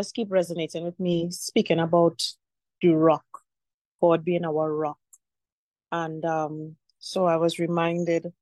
just 0.00 0.14
keep 0.14 0.32
resonating 0.32 0.84
with 0.84 0.98
me, 0.98 1.30
speaking 1.30 1.78
about 1.78 2.22
the 2.80 2.88
rock, 2.90 3.26
God 4.00 4.24
being 4.24 4.46
our 4.46 4.74
rock. 4.74 4.98
And 5.92 6.24
um, 6.24 6.76
so 7.00 7.26
I 7.26 7.36
was 7.36 7.58
reminded 7.58 8.32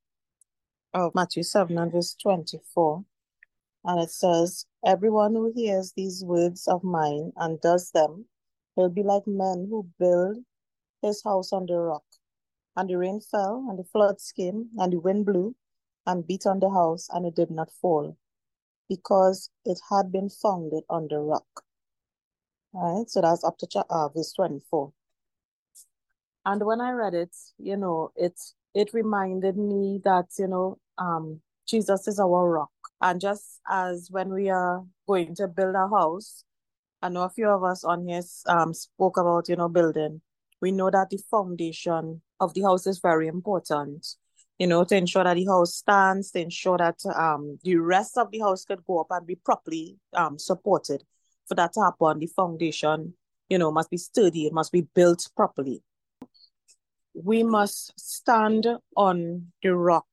of 0.93 1.13
Matthew 1.15 1.43
7 1.43 1.77
and 1.77 1.91
verse 1.91 2.15
24. 2.21 3.03
And 3.85 4.01
it 4.01 4.11
says, 4.11 4.65
Everyone 4.85 5.33
who 5.33 5.51
hears 5.53 5.93
these 5.97 6.23
words 6.23 6.67
of 6.67 6.83
mine 6.83 7.33
and 7.37 7.59
does 7.61 7.91
them 7.91 8.25
will 8.77 8.89
be 8.89 9.03
like 9.03 9.27
men 9.27 9.67
who 9.69 9.85
build 9.99 10.37
his 11.01 11.21
house 11.23 11.51
on 11.53 11.65
the 11.65 11.75
rock. 11.75 12.03
And 12.77 12.89
the 12.89 12.97
rain 12.97 13.19
fell, 13.19 13.65
and 13.69 13.77
the 13.77 13.83
floods 13.83 14.31
came, 14.31 14.69
and 14.77 14.93
the 14.93 14.99
wind 14.99 15.25
blew 15.25 15.55
and 16.07 16.25
beat 16.25 16.45
on 16.45 16.59
the 16.61 16.69
house, 16.69 17.09
and 17.11 17.25
it 17.25 17.35
did 17.35 17.51
not 17.51 17.69
fall, 17.81 18.17
because 18.89 19.49
it 19.65 19.79
had 19.89 20.11
been 20.11 20.29
founded 20.29 20.83
on 20.89 21.07
the 21.09 21.19
rock. 21.19 21.45
All 22.73 22.99
right, 22.99 23.09
so 23.09 23.21
that's 23.21 23.43
up 23.43 23.57
to 23.59 23.85
uh, 23.89 24.09
verse 24.09 24.33
24. 24.33 24.91
And 26.45 26.65
when 26.65 26.81
I 26.81 26.91
read 26.91 27.13
it, 27.13 27.35
you 27.57 27.77
know, 27.77 28.11
it 28.15 28.39
it 28.73 28.93
reminded 28.93 29.57
me 29.57 30.01
that, 30.03 30.27
you 30.37 30.47
know, 30.47 30.79
um, 30.97 31.41
Jesus 31.67 32.07
is 32.07 32.19
our 32.19 32.49
rock. 32.49 32.71
And 33.01 33.21
just 33.21 33.61
as 33.69 34.09
when 34.11 34.33
we 34.33 34.49
are 34.49 34.83
going 35.07 35.35
to 35.35 35.47
build 35.47 35.75
a 35.75 35.87
house, 35.87 36.43
I 37.01 37.09
know 37.09 37.23
a 37.23 37.29
few 37.29 37.47
of 37.49 37.63
us 37.63 37.83
on 37.83 38.07
here 38.07 38.21
um, 38.47 38.73
spoke 38.73 39.17
about, 39.17 39.47
you 39.49 39.55
know, 39.55 39.69
building. 39.69 40.21
We 40.61 40.71
know 40.71 40.89
that 40.89 41.09
the 41.09 41.19
foundation 41.31 42.21
of 42.39 42.53
the 42.53 42.63
house 42.63 42.85
is 42.85 42.99
very 42.99 43.27
important, 43.27 44.05
you 44.59 44.67
know, 44.67 44.83
to 44.83 44.95
ensure 44.95 45.23
that 45.23 45.35
the 45.35 45.45
house 45.45 45.75
stands, 45.75 46.31
to 46.31 46.41
ensure 46.41 46.77
that 46.77 46.97
um, 47.15 47.57
the 47.63 47.77
rest 47.77 48.17
of 48.17 48.29
the 48.29 48.39
house 48.39 48.65
could 48.65 48.85
go 48.85 48.99
up 48.99 49.07
and 49.09 49.25
be 49.25 49.35
properly 49.35 49.97
um, 50.13 50.37
supported. 50.37 51.01
For 51.47 51.55
that 51.55 51.73
to 51.73 51.81
happen, 51.81 52.19
the 52.19 52.27
foundation, 52.27 53.13
you 53.47 53.57
know, 53.57 53.71
must 53.71 53.89
be 53.89 53.97
sturdy, 53.97 54.45
it 54.45 54.53
must 54.53 54.73
be 54.73 54.81
built 54.93 55.29
properly. 55.35 55.81
We 57.13 57.41
must 57.41 57.97
stand 57.97 58.67
on 58.95 59.47
the 59.63 59.75
rock 59.75 60.05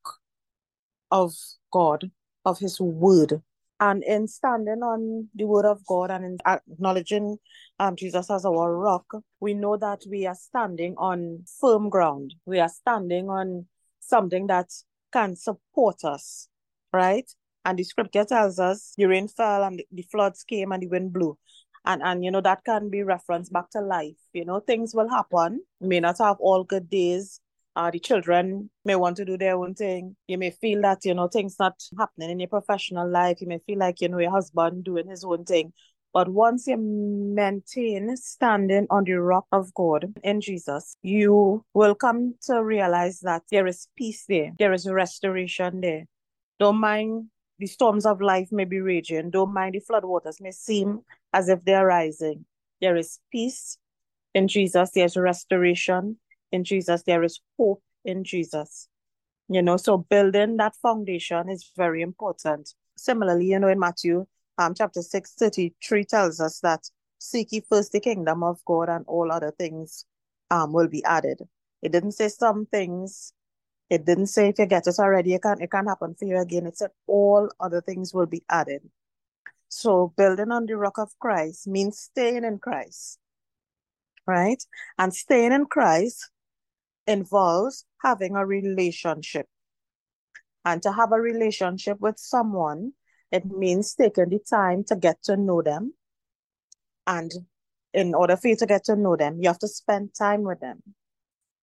of 1.10 1.34
God, 1.72 2.10
of 2.44 2.60
His 2.60 2.80
word. 2.80 3.42
And 3.78 4.02
in 4.04 4.26
standing 4.28 4.82
on 4.82 5.28
the 5.34 5.44
word 5.44 5.66
of 5.66 5.84
God 5.84 6.10
and 6.10 6.24
in 6.24 6.38
acknowledging 6.46 7.36
um, 7.78 7.96
Jesus 7.96 8.30
as 8.30 8.46
our 8.46 8.74
rock, 8.74 9.04
we 9.40 9.52
know 9.52 9.76
that 9.76 10.02
we 10.08 10.26
are 10.26 10.34
standing 10.34 10.94
on 10.96 11.44
firm 11.60 11.90
ground. 11.90 12.34
We 12.46 12.58
are 12.60 12.70
standing 12.70 13.28
on 13.28 13.66
something 14.08 14.46
that 14.48 14.70
can 15.12 15.36
support 15.36 16.04
us, 16.04 16.48
right? 16.92 17.30
And 17.64 17.78
the 17.78 17.84
scripture 17.84 18.24
tells 18.24 18.58
us 18.58 18.94
the 18.96 19.06
rain 19.06 19.28
fell 19.28 19.64
and 19.64 19.82
the 19.90 20.02
floods 20.02 20.44
came 20.44 20.72
and 20.72 20.82
the 20.82 20.88
wind 20.88 21.12
blew. 21.12 21.36
And, 21.84 22.02
and 22.02 22.24
you 22.24 22.30
know, 22.30 22.40
that 22.40 22.64
can 22.64 22.90
be 22.90 23.02
referenced 23.02 23.52
back 23.52 23.70
to 23.70 23.80
life. 23.80 24.16
You 24.32 24.44
know, 24.44 24.60
things 24.60 24.94
will 24.94 25.08
happen. 25.08 25.62
We 25.80 25.88
may 25.88 26.00
not 26.00 26.18
have 26.18 26.36
all 26.40 26.64
good 26.64 26.90
days 26.90 27.40
uh, 27.76 27.90
the 27.90 28.00
children 28.00 28.70
may 28.86 28.96
want 28.96 29.18
to 29.18 29.24
do 29.24 29.36
their 29.36 29.54
own 29.54 29.74
thing. 29.74 30.16
You 30.26 30.38
may 30.38 30.50
feel 30.50 30.80
that, 30.80 31.04
you 31.04 31.12
know, 31.12 31.28
things 31.28 31.56
not 31.60 31.74
happening 31.98 32.30
in 32.30 32.40
your 32.40 32.48
professional 32.48 33.08
life. 33.08 33.42
You 33.42 33.48
may 33.48 33.58
feel 33.66 33.78
like, 33.78 34.00
you 34.00 34.08
know, 34.08 34.18
your 34.18 34.30
husband 34.30 34.84
doing 34.84 35.08
his 35.08 35.22
own 35.24 35.44
thing. 35.44 35.74
But 36.16 36.30
once 36.30 36.66
you 36.66 36.78
maintain 36.78 38.16
standing 38.16 38.86
on 38.88 39.04
the 39.04 39.20
rock 39.20 39.44
of 39.52 39.74
God 39.74 40.14
in 40.24 40.40
Jesus, 40.40 40.96
you 41.02 41.62
will 41.74 41.94
come 41.94 42.36
to 42.46 42.64
realize 42.64 43.20
that 43.20 43.42
there 43.50 43.66
is 43.66 43.88
peace 43.98 44.24
there, 44.26 44.52
there 44.58 44.72
is 44.72 44.88
restoration 44.88 45.82
there. 45.82 46.06
Don't 46.58 46.80
mind 46.80 47.26
the 47.58 47.66
storms 47.66 48.06
of 48.06 48.22
life 48.22 48.48
may 48.50 48.64
be 48.64 48.80
raging, 48.80 49.28
don't 49.28 49.52
mind 49.52 49.74
the 49.74 49.82
floodwaters 49.82 50.40
may 50.40 50.52
seem 50.52 51.02
as 51.34 51.50
if 51.50 51.62
they're 51.66 51.84
rising. 51.84 52.46
There 52.80 52.96
is 52.96 53.18
peace 53.30 53.76
in 54.32 54.48
Jesus, 54.48 54.92
there's 54.92 55.18
restoration, 55.18 56.16
in 56.50 56.64
Jesus. 56.64 57.02
There 57.02 57.24
is 57.24 57.40
hope 57.58 57.82
in 58.06 58.24
Jesus. 58.24 58.88
You 59.50 59.60
know, 59.60 59.76
so 59.76 59.98
building 59.98 60.56
that 60.56 60.76
foundation 60.76 61.50
is 61.50 61.70
very 61.76 62.00
important. 62.00 62.72
Similarly, 62.96 63.48
you 63.48 63.58
know, 63.58 63.68
in 63.68 63.78
Matthew 63.78 64.24
um, 64.58 64.74
chapter 64.74 65.02
6, 65.02 65.34
33 65.34 66.04
tells 66.04 66.40
us 66.40 66.60
that 66.60 66.88
seek 67.18 67.52
ye 67.52 67.60
first 67.60 67.92
the 67.92 68.00
kingdom 68.00 68.42
of 68.42 68.64
God 68.64 68.88
and 68.88 69.04
all 69.06 69.32
other 69.32 69.50
things 69.50 70.04
um 70.50 70.72
will 70.72 70.88
be 70.88 71.04
added. 71.04 71.42
It 71.82 71.92
didn't 71.92 72.12
say 72.12 72.28
some 72.28 72.66
things. 72.66 73.32
It 73.90 74.04
didn't 74.04 74.26
say 74.26 74.48
if 74.48 74.58
you 74.58 74.66
get 74.66 74.86
it 74.86 74.98
already, 74.98 75.34
it 75.34 75.42
can't 75.42 75.62
it 75.62 75.70
can't 75.70 75.88
happen 75.88 76.14
for 76.14 76.24
you 76.24 76.38
again. 76.38 76.66
It 76.66 76.78
said 76.78 76.90
all 77.06 77.48
other 77.60 77.80
things 77.80 78.14
will 78.14 78.26
be 78.26 78.42
added. 78.48 78.82
So 79.68 80.12
building 80.16 80.52
on 80.52 80.66
the 80.66 80.76
rock 80.76 80.98
of 80.98 81.18
Christ 81.18 81.66
means 81.66 81.98
staying 81.98 82.44
in 82.44 82.58
Christ. 82.58 83.18
Right? 84.26 84.62
And 84.98 85.14
staying 85.14 85.52
in 85.52 85.66
Christ 85.66 86.30
involves 87.06 87.84
having 88.02 88.34
a 88.34 88.44
relationship. 88.44 89.46
And 90.64 90.82
to 90.82 90.92
have 90.92 91.12
a 91.12 91.20
relationship 91.20 92.00
with 92.00 92.18
someone, 92.18 92.92
it 93.32 93.44
means 93.44 93.94
taking 93.94 94.28
the 94.28 94.38
time 94.38 94.84
to 94.84 94.96
get 94.96 95.22
to 95.24 95.36
know 95.36 95.62
them. 95.62 95.94
And 97.06 97.30
in 97.92 98.14
order 98.14 98.36
for 98.36 98.48
you 98.48 98.56
to 98.56 98.66
get 98.66 98.84
to 98.84 98.96
know 98.96 99.16
them, 99.16 99.38
you 99.40 99.48
have 99.48 99.58
to 99.60 99.68
spend 99.68 100.14
time 100.14 100.42
with 100.42 100.60
them. 100.60 100.82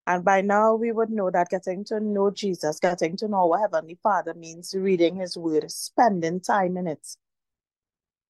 And 0.06 0.26
by 0.26 0.42
now, 0.42 0.76
we 0.76 0.92
would 0.92 1.10
know 1.10 1.32
that 1.32 1.50
getting 1.50 1.86
to 1.86 2.00
know 2.00 2.30
Jesus, 2.30 2.80
getting 2.80 3.16
to 3.18 3.28
know 3.28 3.54
our 3.54 3.60
Heavenly 3.60 3.98
Father 4.04 4.34
means 4.34 4.76
reading 4.78 5.16
His 5.16 5.38
Word, 5.38 5.72
spending 5.72 6.42
time 6.42 6.76
in 6.76 6.88
it, 6.88 7.08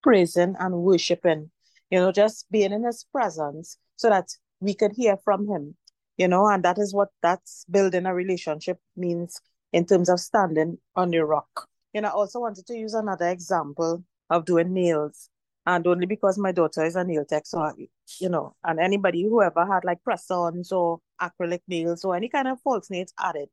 praising 0.03 0.55
and 0.59 0.75
worshiping, 0.83 1.49
you 1.89 1.99
know, 1.99 2.11
just 2.11 2.49
being 2.51 2.71
in 2.71 2.83
His 2.83 3.05
presence 3.11 3.77
so 3.95 4.09
that 4.09 4.29
we 4.59 4.75
could 4.75 4.91
hear 4.91 5.17
from 5.17 5.47
Him 5.47 5.75
you 6.17 6.27
know, 6.27 6.47
and 6.47 6.63
that 6.63 6.77
is 6.77 6.93
what 6.93 7.09
that's 7.21 7.65
building 7.69 8.05
a 8.05 8.13
relationship 8.13 8.79
means 8.95 9.41
in 9.71 9.85
terms 9.85 10.09
of 10.09 10.19
standing 10.19 10.77
on 10.95 11.09
the 11.09 11.19
rock. 11.19 11.67
Know, 12.01 12.07
I 12.07 12.11
also 12.11 12.39
wanted 12.39 12.65
to 12.67 12.75
use 12.75 12.93
another 12.93 13.29
example 13.29 14.03
of 14.29 14.45
doing 14.45 14.73
nails. 14.73 15.29
And 15.65 15.85
only 15.87 16.05
because 16.05 16.37
my 16.37 16.51
daughter 16.51 16.83
is 16.83 16.95
a 16.95 17.03
nail 17.05 17.23
tech, 17.23 17.45
so 17.45 17.71
you 18.19 18.27
know, 18.27 18.55
and 18.65 18.79
anybody 18.81 19.23
who 19.23 19.41
ever 19.41 19.65
had 19.65 19.85
like 19.85 20.03
press-ons 20.03 20.73
or 20.73 20.99
acrylic 21.21 21.61
nails 21.69 22.03
or 22.03 22.17
any 22.17 22.27
kind 22.27 22.49
of 22.49 22.59
false 22.61 22.89
nails 22.89 23.13
added, 23.17 23.47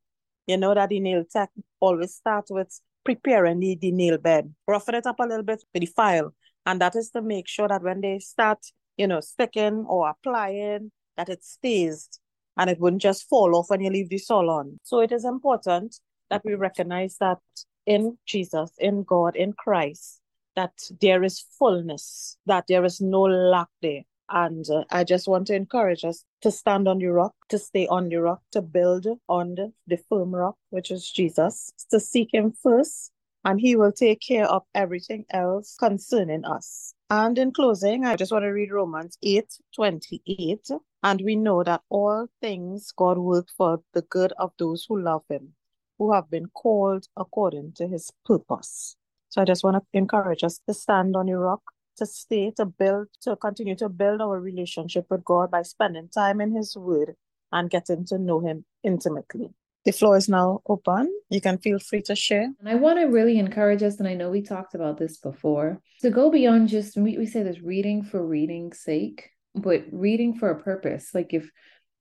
you 0.49 0.57
know 0.57 0.75
that 0.75 0.89
the 0.89 0.99
nail 0.99 1.25
tech 1.31 1.51
always 1.79 2.15
starts 2.15 2.51
with 2.51 2.81
preparing 3.05 3.61
the, 3.61 3.77
the 3.81 3.93
nail 3.93 4.19
bed, 4.19 4.53
roughing 4.67 4.97
it 4.97 5.07
up 5.07 5.21
a 5.21 5.27
little 5.27 5.45
bit 5.45 5.63
with 5.73 5.83
the 5.83 5.87
file. 5.87 6.35
And 6.67 6.81
that 6.81 6.97
is 6.97 7.11
to 7.11 7.23
make 7.23 7.47
sure 7.47 7.69
that 7.69 7.83
when 7.83 8.01
they 8.01 8.19
start, 8.19 8.59
you 8.97 9.07
know, 9.07 9.21
sticking 9.21 9.85
or 9.89 10.11
applying, 10.11 10.91
that 11.17 11.29
it 11.29 11.45
stays 11.45 12.09
and 12.57 12.69
it 12.69 12.81
wouldn't 12.81 13.03
just 13.03 13.29
fall 13.29 13.55
off 13.55 13.71
when 13.71 13.81
you 13.81 13.91
leave 13.91 14.09
the 14.09 14.19
salon. 14.19 14.81
So 14.83 15.01
it 15.01 15.13
is 15.13 15.25
important 15.25 15.97
that 16.29 16.43
we 16.45 16.55
recognize 16.55 17.17
that 17.21 17.39
in 17.87 18.19
Jesus, 18.27 18.71
in 18.79 19.03
God, 19.03 19.37
in 19.37 19.53
Christ, 19.53 20.21
that 20.57 20.73
there 21.01 21.23
is 21.23 21.45
fullness, 21.59 22.37
that 22.47 22.67
there 22.69 22.85
is 22.85 23.01
no 23.01 23.23
lack 23.23 23.69
there. 23.83 24.03
And 24.29 24.65
uh, 24.71 24.85
I 24.91 25.05
just 25.05 25.27
want 25.27 25.49
to 25.49 25.55
encourage 25.55 26.05
us 26.05 26.25
to 26.43 26.51
stand 26.53 26.87
on 26.87 26.99
the 26.99 27.09
rock, 27.09 27.35
to 27.49 27.59
stay 27.59 27.87
on 27.89 28.09
the 28.09 28.17
rock, 28.17 28.43
to 28.53 28.63
build 28.63 29.07
on 29.29 29.57
the, 29.57 29.73
the 29.89 29.99
firm 30.09 30.35
rock, 30.35 30.57
which 30.71 30.91
is 30.91 31.11
Jesus, 31.11 31.73
to 31.91 31.99
seek 31.99 32.33
Him 32.33 32.53
first, 32.63 33.11
and 33.45 33.61
He 33.61 33.75
will 33.75 33.93
take 33.93 34.21
care 34.21 34.47
of 34.47 34.63
everything 34.75 35.25
else 35.31 35.77
concerning 35.79 36.45
us. 36.45 36.95
And 37.11 37.37
in 37.39 37.53
closing, 37.53 38.05
I 38.05 38.15
just 38.15 38.31
want 38.31 38.45
to 38.45 38.51
read 38.51 38.71
Romans 38.71 39.19
8 39.21 39.47
28. 39.75 40.71
And 41.03 41.21
we 41.23 41.35
know 41.35 41.65
that 41.65 41.83
all 41.89 42.29
things 42.41 42.93
God 42.93 43.19
works 43.19 43.53
for 43.57 43.83
the 43.95 44.03
good 44.03 44.33
of 44.39 44.53
those 44.59 44.87
who 44.89 45.01
love 45.01 45.25
Him, 45.29 45.55
who 46.01 46.15
have 46.15 46.31
been 46.31 46.47
called 46.47 47.07
according 47.15 47.73
to 47.75 47.87
His 47.87 48.11
purpose. 48.25 48.97
So 49.29 49.43
I 49.43 49.45
just 49.45 49.63
want 49.63 49.77
to 49.77 49.83
encourage 49.93 50.43
us 50.43 50.59
to 50.67 50.73
stand 50.73 51.15
on 51.15 51.29
your 51.29 51.41
rock, 51.41 51.61
to 51.99 52.07
stay, 52.07 52.53
to 52.57 52.65
build, 52.65 53.09
to 53.21 53.37
continue 53.37 53.77
to 53.77 53.91
build 53.91 54.23
our 54.23 54.41
relationship 54.41 55.05
with 55.11 55.23
God 55.25 55.51
by 55.51 55.61
spending 55.61 56.09
time 56.09 56.41
in 56.41 56.57
His 56.57 56.75
Word 56.75 57.17
and 57.53 57.69
getting 57.69 58.07
to 58.07 58.19
know 58.19 58.41
Him 58.41 58.65
intimately. 58.83 59.51
The 59.85 59.93
floor 59.93 60.17
is 60.17 60.29
now 60.29 60.63
open. 60.67 61.15
You 61.29 61.43
can 61.43 61.59
feel 61.59 61.79
free 61.79 62.03
to 62.03 62.17
share. 62.17 62.51
And 62.59 62.69
I 62.69 62.77
want 62.77 62.99
to 62.99 63.05
really 63.05 63.39
encourage 63.39 63.83
us, 63.83 63.99
and 63.99 64.09
I 64.09 64.15
know 64.15 64.31
we 64.31 64.43
talked 64.43 64.75
about 64.75 64.97
this 64.97 65.19
before, 65.19 65.83
to 66.01 66.11
go 66.11 66.31
beyond 66.31 66.69
just, 66.69 66.97
we, 66.97 67.19
we 67.19 67.27
say 67.27 67.43
this 67.43 67.61
reading 67.61 68.03
for 68.05 68.27
reading's 68.27 68.81
sake, 68.81 69.29
but 69.55 69.85
reading 69.93 70.39
for 70.39 70.51
a 70.51 70.63
purpose. 70.63 71.11
Like 71.15 71.35
if, 71.35 71.51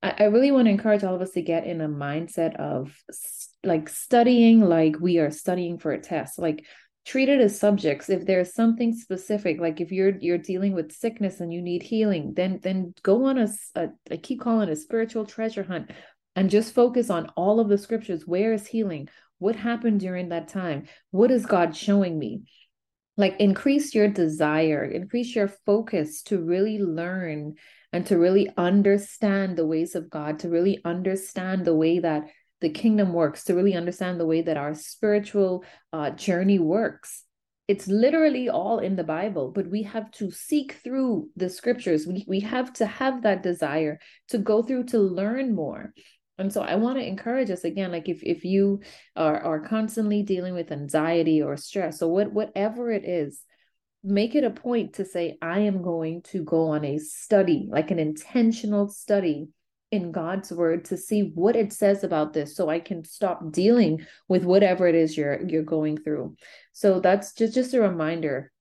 I, 0.02 0.16
I 0.20 0.24
really 0.26 0.52
want 0.52 0.68
to 0.68 0.72
encourage 0.72 1.04
all 1.04 1.16
of 1.16 1.22
us 1.22 1.32
to 1.32 1.42
get 1.42 1.68
in 1.68 1.82
a 1.82 1.90
mindset 1.90 2.56
of 2.56 2.96
like 3.64 3.90
studying 3.90 4.62
like 4.62 5.00
we 5.00 5.18
are 5.20 5.32
studying 5.32 5.78
for 5.78 5.92
a 5.92 6.00
test. 6.00 6.40
Like 6.40 6.66
treat 7.06 7.30
it 7.30 7.42
as 7.42 7.60
subjects 7.60 8.10
if 8.10 8.26
there's 8.26 8.54
something 8.54 8.94
specific 8.94 9.60
like 9.60 9.82
if 9.82 9.92
you're 9.92 10.18
you're 10.20 10.38
dealing 10.38 10.74
with 10.74 10.92
sickness 10.92 11.40
and 11.40 11.52
you 11.52 11.62
need 11.62 11.82
healing 11.82 12.34
then 12.36 12.60
then 12.62 12.94
go 13.02 13.26
on 13.26 13.38
a, 13.40 13.48
a 13.76 13.88
I 14.12 14.18
keep 14.18 14.42
calling 14.42 14.70
a 14.70 14.76
spiritual 14.76 15.26
treasure 15.26 15.64
hunt 15.64 15.90
and 16.36 16.50
just 16.52 16.76
focus 16.76 17.10
on 17.10 17.32
all 17.36 17.60
of 17.60 17.70
the 17.70 17.78
scriptures. 17.78 18.28
Where 18.28 18.54
is 18.54 18.68
healing? 18.68 19.10
What 19.40 19.56
happened 19.56 20.02
during 20.02 20.30
that 20.30 20.50
time? 20.50 20.88
What 21.12 21.32
is 21.32 21.46
God 21.46 21.76
showing 21.76 22.20
me? 22.20 22.44
like 23.20 23.36
increase 23.38 23.94
your 23.94 24.08
desire, 24.08 24.86
increase 24.86 25.36
your 25.36 25.50
focus 25.50 26.24
to 26.24 26.40
really 26.40 26.80
learn 26.80 27.56
and 27.92 28.08
to 28.08 28.18
really 28.18 28.50
understand 28.56 29.58
the 29.58 29.66
ways 29.66 29.94
of 29.94 30.10
God, 30.10 30.40
to 30.40 30.50
really 30.50 30.80
understand 30.86 31.66
the 31.66 31.76
way 31.76 32.00
that 32.00 32.30
the 32.62 32.70
kingdom 32.70 33.14
works, 33.14 33.44
to 33.46 33.56
really 33.56 33.76
understand 33.76 34.20
the 34.20 34.26
way 34.26 34.42
that 34.42 34.58
our 34.58 34.74
spiritual 34.74 35.64
uh, 35.94 36.10
journey 36.12 36.60
works. 36.60 37.24
It's 37.68 37.88
literally 37.88 38.50
all 38.50 38.80
in 38.80 38.96
the 38.96 39.04
Bible, 39.04 39.52
but 39.52 39.70
we 39.70 39.84
have 39.84 40.10
to 40.14 40.32
seek 40.32 40.74
through 40.84 41.30
the 41.36 41.50
scriptures. 41.50 42.08
We, 42.08 42.26
we 42.28 42.40
have 42.40 42.74
to 42.74 42.86
have 42.86 43.22
that 43.24 43.44
desire 43.44 44.00
to 44.30 44.40
go 44.40 44.64
through 44.64 44.86
to 44.86 45.00
learn 45.00 45.54
more. 45.54 45.94
And 46.40 46.52
so 46.52 46.62
I 46.62 46.76
want 46.76 46.98
to 46.98 47.06
encourage 47.06 47.52
us 47.52 47.66
again, 47.66 47.92
like 47.92 48.08
if 48.08 48.24
if 48.24 48.46
you 48.46 48.80
are 49.16 49.40
are 49.44 49.60
constantly 49.60 50.24
dealing 50.24 50.54
with 50.54 50.72
anxiety 50.72 51.42
or 51.42 51.58
stress 51.58 52.02
or 52.02 52.12
what 52.12 52.32
whatever 52.32 52.92
it 52.92 53.04
is, 53.04 53.42
make 54.04 54.36
it 54.36 54.46
a 54.46 54.50
point 54.50 54.94
to 54.94 55.06
say, 55.06 55.38
I 55.42 55.60
am 55.60 55.82
going 55.82 56.22
to 56.32 56.44
go 56.44 56.70
on 56.70 56.86
a 56.86 56.98
study, 56.98 57.68
like 57.70 57.92
an 57.92 58.00
intentional 58.00 58.88
study 58.88 59.50
in 59.92 60.12
God's 60.12 60.52
word 60.52 60.86
to 60.86 60.98
see 60.98 61.32
what 61.34 61.56
it 61.56 61.74
says 61.74 62.04
about 62.04 62.34
this 62.34 62.56
so 62.56 62.70
I 62.70 62.80
can 62.80 63.04
stop 63.04 63.52
dealing 63.52 64.06
with 64.28 64.44
whatever 64.44 64.88
it 64.88 64.96
is 64.96 65.18
you're 65.18 65.42
you're 65.48 65.64
going 65.64 65.98
through. 65.98 66.36
So 66.74 67.00
that's 67.00 67.34
just 67.34 67.54
just 67.54 67.74
a 67.74 67.82
reminder 67.82 68.52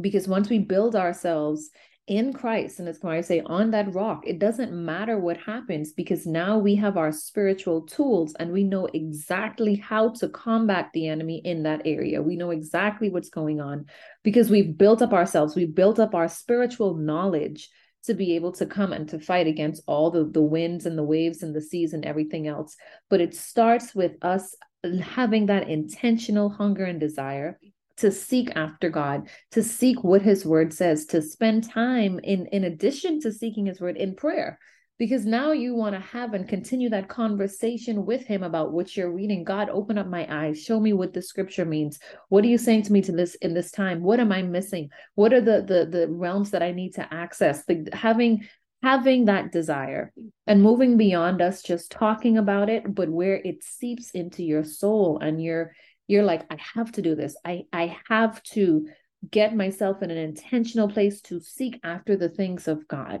because 0.00 0.26
once 0.26 0.48
we 0.48 0.58
build 0.58 0.96
ourselves 0.96 1.70
in 2.08 2.32
Christ, 2.32 2.80
and 2.80 2.88
as 2.88 2.98
I 3.04 3.20
say, 3.20 3.42
on 3.46 3.70
that 3.70 3.94
rock, 3.94 4.24
it 4.26 4.40
doesn't 4.40 4.72
matter 4.72 5.18
what 5.18 5.36
happens 5.36 5.92
because 5.92 6.26
now 6.26 6.58
we 6.58 6.74
have 6.74 6.96
our 6.96 7.12
spiritual 7.12 7.82
tools 7.82 8.34
and 8.40 8.50
we 8.50 8.64
know 8.64 8.86
exactly 8.86 9.76
how 9.76 10.08
to 10.14 10.28
combat 10.28 10.90
the 10.92 11.06
enemy 11.06 11.40
in 11.44 11.62
that 11.62 11.82
area. 11.84 12.20
We 12.20 12.34
know 12.34 12.50
exactly 12.50 13.08
what's 13.08 13.30
going 13.30 13.60
on 13.60 13.86
because 14.24 14.50
we've 14.50 14.76
built 14.76 15.00
up 15.00 15.12
ourselves, 15.12 15.54
we've 15.54 15.74
built 15.74 16.00
up 16.00 16.14
our 16.14 16.28
spiritual 16.28 16.96
knowledge 16.96 17.70
to 18.04 18.14
be 18.14 18.34
able 18.34 18.52
to 18.52 18.66
come 18.66 18.92
and 18.92 19.08
to 19.08 19.18
fight 19.18 19.46
against 19.46 19.82
all 19.86 20.10
the, 20.10 20.24
the 20.24 20.42
winds 20.42 20.86
and 20.86 20.98
the 20.98 21.04
waves 21.04 21.42
and 21.42 21.54
the 21.54 21.60
seas 21.60 21.92
and 21.92 22.04
everything 22.04 22.48
else. 22.48 22.76
But 23.08 23.20
it 23.20 23.34
starts 23.34 23.94
with 23.94 24.16
us 24.22 24.54
having 25.02 25.46
that 25.46 25.68
intentional 25.68 26.48
hunger 26.48 26.84
and 26.84 26.98
desire 26.98 27.58
to 27.98 28.10
seek 28.10 28.50
after 28.56 28.90
God, 28.90 29.28
to 29.52 29.62
seek 29.62 30.02
what 30.02 30.22
his 30.22 30.44
word 30.44 30.72
says, 30.72 31.06
to 31.06 31.22
spend 31.22 31.70
time 31.70 32.18
in 32.22 32.46
in 32.46 32.64
addition 32.64 33.20
to 33.20 33.32
seeking 33.32 33.66
his 33.66 33.80
word 33.80 33.96
in 33.96 34.16
prayer. 34.16 34.58
Because 34.98 35.24
now 35.24 35.52
you 35.52 35.74
want 35.74 35.94
to 35.94 36.00
have 36.00 36.34
and 36.34 36.48
continue 36.48 36.88
that 36.90 37.08
conversation 37.08 38.06
with 38.06 38.24
him 38.24 38.42
about 38.42 38.72
what 38.72 38.96
you're 38.96 39.10
reading. 39.10 39.42
God, 39.42 39.68
open 39.68 39.98
up 39.98 40.06
my 40.06 40.26
eyes. 40.30 40.62
Show 40.62 40.78
me 40.78 40.92
what 40.92 41.12
the 41.12 41.22
scripture 41.22 41.64
means. 41.64 41.98
What 42.28 42.44
are 42.44 42.48
you 42.48 42.58
saying 42.58 42.82
to 42.84 42.92
me 42.92 43.02
to 43.02 43.12
this 43.12 43.34
in 43.36 43.54
this 43.54 43.72
time? 43.72 44.02
What 44.02 44.20
am 44.20 44.30
I 44.30 44.42
missing? 44.42 44.90
What 45.14 45.32
are 45.32 45.40
the 45.40 45.62
the, 45.62 45.86
the 45.86 46.08
realms 46.08 46.50
that 46.50 46.62
I 46.62 46.72
need 46.72 46.94
to 46.94 47.12
access? 47.12 47.64
The, 47.64 47.88
having 47.92 48.46
having 48.82 49.26
that 49.26 49.52
desire 49.52 50.12
and 50.46 50.62
moving 50.62 50.96
beyond 50.96 51.40
us 51.40 51.62
just 51.62 51.90
talking 51.90 52.36
about 52.36 52.68
it 52.68 52.94
but 52.94 53.08
where 53.08 53.36
it 53.36 53.62
seeps 53.62 54.10
into 54.10 54.42
your 54.42 54.64
soul 54.64 55.18
and 55.20 55.40
you're 55.40 55.72
you're 56.08 56.24
like 56.24 56.44
i 56.50 56.56
have 56.74 56.90
to 56.90 57.00
do 57.00 57.14
this 57.14 57.36
i 57.44 57.62
i 57.72 57.96
have 58.08 58.42
to 58.42 58.88
get 59.30 59.54
myself 59.54 60.02
in 60.02 60.10
an 60.10 60.18
intentional 60.18 60.88
place 60.88 61.20
to 61.20 61.38
seek 61.40 61.78
after 61.84 62.16
the 62.16 62.28
things 62.28 62.66
of 62.66 62.88
god 62.88 63.20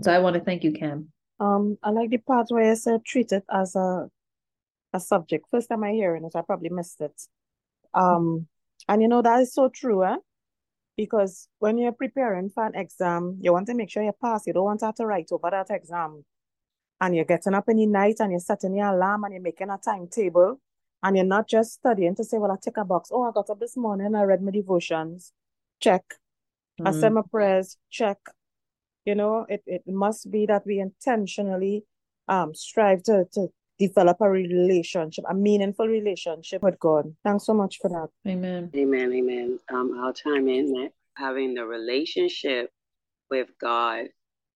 so 0.00 0.12
i 0.12 0.18
want 0.18 0.34
to 0.34 0.40
thank 0.40 0.62
you 0.64 0.72
cam 0.72 1.08
um 1.40 1.76
i 1.82 1.90
like 1.90 2.10
the 2.10 2.18
part 2.18 2.46
where 2.50 2.70
you 2.70 2.76
said 2.76 3.04
treat 3.04 3.32
it 3.32 3.44
as 3.50 3.74
a 3.76 4.08
a 4.92 5.00
subject 5.00 5.46
first 5.50 5.68
time 5.68 5.84
i 5.84 5.92
hearing 5.92 6.24
it 6.24 6.36
i 6.36 6.42
probably 6.42 6.68
missed 6.68 7.00
it 7.00 7.22
um 7.94 8.46
and 8.88 9.02
you 9.02 9.08
know 9.08 9.22
that 9.22 9.40
is 9.40 9.54
so 9.54 9.68
true 9.68 10.04
eh? 10.04 10.16
because 10.96 11.48
when 11.58 11.78
you're 11.78 11.92
preparing 11.92 12.50
for 12.50 12.66
an 12.66 12.74
exam 12.74 13.38
you 13.40 13.52
want 13.52 13.66
to 13.66 13.74
make 13.74 13.90
sure 13.90 14.02
you 14.02 14.12
pass 14.20 14.46
you 14.46 14.52
don't 14.52 14.64
want 14.64 14.80
to 14.80 14.86
have 14.86 14.94
to 14.94 15.06
write 15.06 15.28
over 15.32 15.50
that 15.50 15.70
exam 15.70 16.24
and 17.02 17.16
you're 17.16 17.24
getting 17.24 17.54
up 17.54 17.68
in 17.68 17.78
the 17.78 17.86
night 17.86 18.16
and 18.20 18.30
you're 18.30 18.40
setting 18.40 18.76
your 18.76 18.86
alarm 18.86 19.24
and 19.24 19.34
you're 19.34 19.42
making 19.42 19.70
a 19.70 19.76
timetable 19.76 20.60
and 21.02 21.16
you're 21.16 21.26
not 21.26 21.48
just 21.48 21.72
studying 21.72 22.14
to 22.14 22.24
say, 22.24 22.38
well, 22.38 22.52
I 22.52 22.56
tick 22.62 22.76
a 22.76 22.84
box. 22.84 23.10
Oh, 23.12 23.24
I 23.24 23.32
got 23.32 23.50
up 23.50 23.58
this 23.58 23.76
morning, 23.76 24.14
I 24.14 24.22
read 24.22 24.40
my 24.40 24.52
devotions. 24.52 25.32
Check. 25.80 26.04
Mm-hmm. 26.80 26.86
I 26.86 26.92
said 26.92 27.12
my 27.12 27.22
prayers. 27.28 27.76
Check. 27.90 28.18
You 29.04 29.14
know, 29.14 29.46
it, 29.48 29.62
it 29.66 29.82
must 29.86 30.30
be 30.30 30.46
that 30.46 30.64
we 30.66 30.78
intentionally 30.78 31.84
um 32.28 32.54
strive 32.54 33.02
to, 33.04 33.26
to 33.34 33.48
develop 33.78 34.18
a 34.20 34.30
relationship, 34.30 35.24
a 35.28 35.34
meaningful 35.34 35.88
relationship 35.88 36.62
with 36.62 36.78
God. 36.78 37.14
Thanks 37.24 37.46
so 37.46 37.54
much 37.54 37.78
for 37.80 37.88
that. 37.88 38.08
Amen. 38.30 38.70
Amen. 38.76 39.12
Amen. 39.12 39.58
Um, 39.72 39.98
I'll 40.00 40.12
chime 40.12 40.48
in 40.48 40.72
next. 40.72 40.96
Having 41.16 41.54
the 41.54 41.66
relationship 41.66 42.70
with 43.30 43.48
God, 43.60 44.06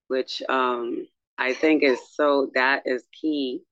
which 0.08 0.42
um 0.48 1.06
I 1.38 1.52
think 1.52 1.82
is 1.82 1.98
so 2.12 2.50
that 2.54 2.82
is 2.86 3.02
key 3.12 3.62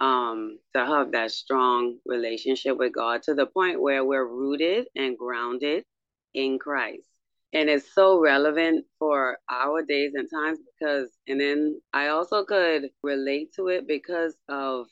um, 0.00 0.58
to 0.74 0.84
have 0.84 1.12
that 1.12 1.30
strong 1.30 1.98
relationship 2.04 2.76
with 2.76 2.92
God 2.92 3.22
to 3.24 3.34
the 3.34 3.46
point 3.46 3.80
where 3.80 4.04
we're 4.04 4.26
rooted 4.26 4.86
and 4.96 5.16
grounded 5.16 5.84
in 6.32 6.58
Christ. 6.58 7.06
And 7.54 7.70
it's 7.70 7.94
so 7.94 8.20
relevant 8.20 8.84
for 8.98 9.38
our 9.50 9.82
days 9.82 10.12
and 10.14 10.28
times 10.30 10.58
because, 10.78 11.10
and 11.28 11.40
then 11.40 11.80
I 11.92 12.08
also 12.08 12.44
could 12.44 12.90
relate 13.02 13.52
to 13.56 13.68
it 13.68 13.86
because 13.88 14.36
of 14.48 14.86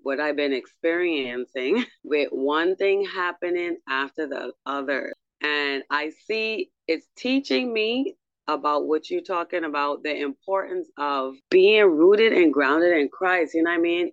what 0.00 0.20
I've 0.20 0.36
been 0.36 0.54
experiencing 0.54 1.84
with 2.04 2.28
one 2.32 2.76
thing 2.76 3.04
happening 3.04 3.78
after 3.88 4.26
the 4.26 4.52
other. 4.64 5.12
And 5.42 5.82
I 5.90 6.10
see 6.26 6.70
it's 6.88 7.06
teaching 7.16 7.72
me 7.72 8.16
about 8.48 8.86
what 8.86 9.10
you're 9.10 9.20
talking 9.20 9.64
about 9.64 10.02
the 10.04 10.16
importance 10.16 10.88
of 10.98 11.34
being 11.50 11.84
rooted 11.84 12.32
and 12.32 12.52
grounded 12.52 12.96
in 12.96 13.08
Christ. 13.10 13.54
You 13.54 13.64
know 13.64 13.70
what 13.72 13.78
I 13.78 13.82
mean? 13.82 14.12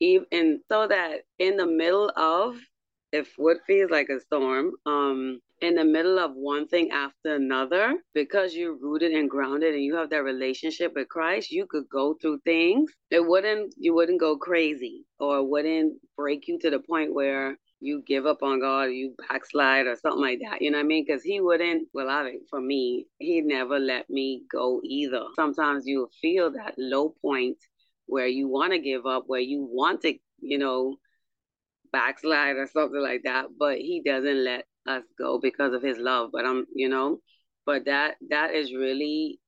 Even 0.00 0.60
so 0.70 0.88
that 0.88 1.20
in 1.38 1.56
the 1.56 1.66
middle 1.66 2.10
of 2.16 2.56
if 3.12 3.32
what 3.36 3.58
feels 3.66 3.90
like 3.90 4.08
a 4.08 4.20
storm 4.20 4.72
um 4.86 5.40
in 5.60 5.74
the 5.76 5.84
middle 5.84 6.18
of 6.18 6.32
one 6.34 6.66
thing 6.66 6.90
after 6.90 7.34
another 7.34 7.94
because 8.12 8.54
you're 8.54 8.76
rooted 8.76 9.12
and 9.12 9.30
grounded 9.30 9.74
and 9.74 9.82
you 9.82 9.94
have 9.96 10.10
that 10.10 10.24
relationship 10.24 10.92
with 10.94 11.08
christ 11.08 11.50
you 11.50 11.66
could 11.66 11.88
go 11.88 12.14
through 12.20 12.38
things 12.44 12.92
it 13.10 13.24
wouldn't 13.24 13.72
you 13.78 13.94
wouldn't 13.94 14.20
go 14.20 14.36
crazy 14.36 15.04
or 15.18 15.48
wouldn't 15.48 15.94
break 16.16 16.48
you 16.48 16.58
to 16.58 16.70
the 16.70 16.80
point 16.80 17.14
where 17.14 17.56
you 17.80 18.02
give 18.06 18.24
up 18.24 18.42
on 18.42 18.60
God, 18.60 18.84
you 18.84 19.14
backslide 19.28 19.86
or 19.86 19.94
something 19.96 20.22
like 20.22 20.38
that. 20.42 20.62
You 20.62 20.70
know 20.70 20.78
what 20.78 20.84
I 20.84 20.86
mean? 20.86 21.04
Because 21.06 21.22
He 21.22 21.40
wouldn't, 21.40 21.88
well, 21.92 22.08
I 22.08 22.24
think 22.24 22.42
for 22.48 22.58
me, 22.58 23.06
He 23.18 23.42
never 23.42 23.78
let 23.78 24.08
me 24.08 24.42
go 24.50 24.80
either. 24.82 25.22
Sometimes 25.36 25.86
you 25.86 26.08
feel 26.22 26.50
that 26.52 26.74
low 26.78 27.14
point 27.20 27.58
where 28.06 28.26
you 28.26 28.48
want 28.48 28.72
to 28.72 28.78
give 28.78 29.04
up, 29.04 29.24
where 29.26 29.40
you 29.40 29.68
want 29.70 30.00
to, 30.02 30.14
you 30.40 30.56
know, 30.56 30.96
backslide 31.92 32.56
or 32.56 32.66
something 32.66 33.00
like 33.00 33.22
that, 33.24 33.46
but 33.58 33.78
he 33.78 34.02
doesn't 34.04 34.44
let 34.44 34.64
us 34.86 35.02
go 35.18 35.38
because 35.38 35.72
of 35.72 35.82
his 35.82 35.98
love. 35.98 36.30
But 36.32 36.44
I'm, 36.46 36.66
you 36.74 36.88
know, 36.88 37.20
but 37.66 37.86
that 37.86 38.16
that 38.30 38.54
is 38.54 38.74
really, 38.74 39.40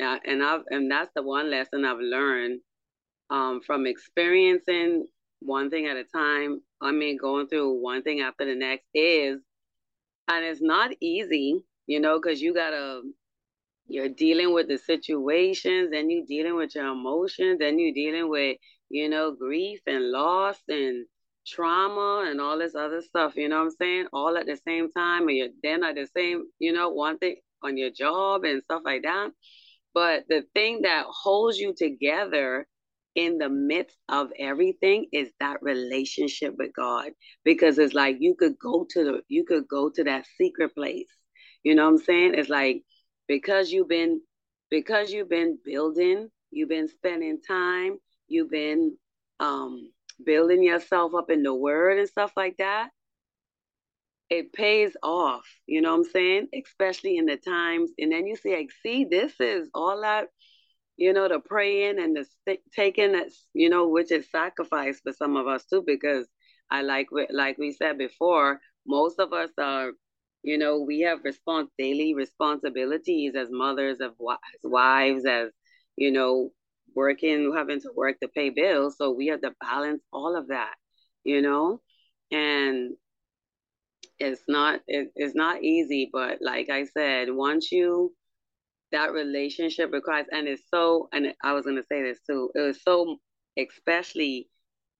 uh, 0.00 0.18
and 0.24 0.42
I've 0.42 0.62
and 0.70 0.90
that's 0.90 1.10
the 1.14 1.22
one 1.22 1.50
lesson 1.50 1.84
I've 1.84 1.98
learned 1.98 2.60
um, 3.30 3.60
from 3.66 3.86
experiencing 3.86 5.06
one 5.40 5.70
thing 5.70 5.86
at 5.86 5.96
a 5.96 6.04
time. 6.04 6.60
I 6.80 6.92
mean, 6.92 7.18
going 7.18 7.48
through 7.48 7.80
one 7.82 8.02
thing 8.02 8.20
after 8.20 8.44
the 8.44 8.54
next 8.54 8.86
is, 8.94 9.40
and 10.28 10.44
it's 10.44 10.62
not 10.62 10.90
easy, 11.00 11.64
you 11.86 12.00
know, 12.00 12.20
because 12.20 12.40
you 12.40 12.54
gotta 12.54 13.02
you're 13.86 14.08
dealing 14.08 14.52
with 14.54 14.68
the 14.68 14.78
situations 14.78 15.90
and 15.94 16.10
you're 16.10 16.26
dealing 16.26 16.56
with 16.56 16.74
your 16.74 16.86
emotions 16.86 17.58
and 17.60 17.78
you're 17.78 17.92
dealing 17.92 18.30
with 18.30 18.56
you 18.88 19.08
know 19.08 19.32
grief 19.32 19.80
and 19.86 20.10
loss 20.10 20.56
and 20.68 21.06
trauma 21.46 22.24
and 22.28 22.40
all 22.40 22.58
this 22.58 22.74
other 22.74 23.02
stuff 23.02 23.36
you 23.36 23.48
know 23.48 23.58
what 23.58 23.64
i'm 23.64 23.70
saying? 23.70 24.06
All 24.12 24.36
at 24.36 24.46
the 24.46 24.58
same 24.66 24.90
time 24.90 25.28
and 25.28 25.36
you're 25.36 25.48
then 25.62 25.84
at 25.84 25.94
the 25.96 26.06
same 26.16 26.44
you 26.58 26.72
know 26.72 26.90
one 26.90 27.18
thing 27.18 27.36
on 27.62 27.76
your 27.76 27.90
job 27.90 28.44
and 28.44 28.62
stuff 28.62 28.82
like 28.84 29.02
that. 29.02 29.30
But 29.94 30.24
the 30.28 30.44
thing 30.54 30.82
that 30.82 31.06
holds 31.08 31.58
you 31.58 31.74
together 31.76 32.66
in 33.14 33.38
the 33.38 33.48
midst 33.48 33.96
of 34.08 34.30
everything 34.38 35.06
is 35.12 35.30
that 35.40 35.62
relationship 35.62 36.54
with 36.58 36.72
god. 36.74 37.10
Because 37.44 37.78
it's 37.78 37.94
like 37.94 38.16
you 38.20 38.34
could 38.38 38.58
go 38.58 38.86
to 38.90 39.04
the 39.04 39.22
you 39.28 39.44
could 39.44 39.68
go 39.68 39.90
to 39.90 40.04
that 40.04 40.26
secret 40.38 40.74
place. 40.74 41.08
You 41.62 41.74
know 41.74 41.84
what 41.84 41.92
i'm 41.92 41.98
saying? 41.98 42.34
It's 42.34 42.50
like 42.50 42.82
because 43.28 43.70
you've 43.70 43.88
been 43.88 44.20
because 44.70 45.10
you've 45.12 45.30
been 45.30 45.58
building, 45.64 46.28
you've 46.50 46.68
been 46.68 46.88
spending 46.88 47.40
time, 47.46 47.98
you've 48.28 48.50
been 48.50 48.96
um 49.40 49.90
building 50.24 50.62
yourself 50.62 51.14
up 51.14 51.30
in 51.30 51.42
the 51.42 51.54
word 51.54 51.98
and 51.98 52.08
stuff 52.08 52.32
like 52.36 52.56
that, 52.58 52.90
it 54.30 54.52
pays 54.52 54.96
off. 55.02 55.44
You 55.66 55.80
know 55.80 55.92
what 55.92 55.98
I'm 55.98 56.04
saying? 56.12 56.48
Especially 56.54 57.16
in 57.16 57.26
the 57.26 57.36
times. 57.36 57.90
And 57.98 58.12
then 58.12 58.26
you 58.26 58.36
see, 58.36 58.54
like, 58.56 58.70
see, 58.82 59.04
this 59.04 59.38
is 59.40 59.68
all 59.74 60.00
that, 60.02 60.28
you 60.96 61.12
know, 61.12 61.28
the 61.28 61.40
praying 61.40 61.98
and 62.00 62.16
the 62.16 62.24
st- 62.24 62.60
taking 62.74 63.12
that, 63.12 63.28
you 63.54 63.68
know, 63.68 63.88
which 63.88 64.12
is 64.12 64.30
sacrifice 64.30 65.00
for 65.00 65.12
some 65.12 65.36
of 65.36 65.46
us 65.46 65.64
too, 65.66 65.82
because 65.86 66.26
I 66.70 66.82
like, 66.82 67.08
like 67.30 67.58
we 67.58 67.72
said 67.72 67.98
before, 67.98 68.60
most 68.86 69.18
of 69.18 69.32
us 69.32 69.50
are 69.58 69.92
You 70.42 70.58
know, 70.58 70.80
we 70.80 71.00
have 71.00 71.24
response 71.24 71.70
daily 71.78 72.14
responsibilities 72.14 73.34
as 73.36 73.48
mothers, 73.50 74.00
of 74.00 74.12
as 74.12 74.60
wives, 74.64 75.24
as 75.26 75.50
you 75.96 76.10
know, 76.12 76.50
working, 76.94 77.52
having 77.56 77.80
to 77.80 77.90
work 77.94 78.20
to 78.20 78.28
pay 78.28 78.50
bills. 78.50 78.96
So 78.98 79.10
we 79.12 79.28
have 79.28 79.40
to 79.42 79.52
balance 79.60 80.02
all 80.12 80.36
of 80.36 80.48
that, 80.48 80.74
you 81.24 81.42
know, 81.42 81.80
and 82.30 82.92
it's 84.18 84.42
not 84.48 84.80
it, 84.86 85.08
it's 85.16 85.34
not 85.34 85.62
easy. 85.62 86.10
But 86.12 86.38
like 86.40 86.70
I 86.70 86.84
said, 86.84 87.28
once 87.30 87.72
you 87.72 88.14
that 88.92 89.12
relationship 89.12 89.90
Christ, 90.04 90.28
and 90.32 90.46
it's 90.46 90.62
so, 90.72 91.08
and 91.12 91.34
I 91.42 91.52
was 91.52 91.64
gonna 91.64 91.82
say 91.90 92.02
this 92.02 92.20
too, 92.28 92.50
it 92.54 92.60
was 92.60 92.82
so 92.82 93.16
especially 93.58 94.48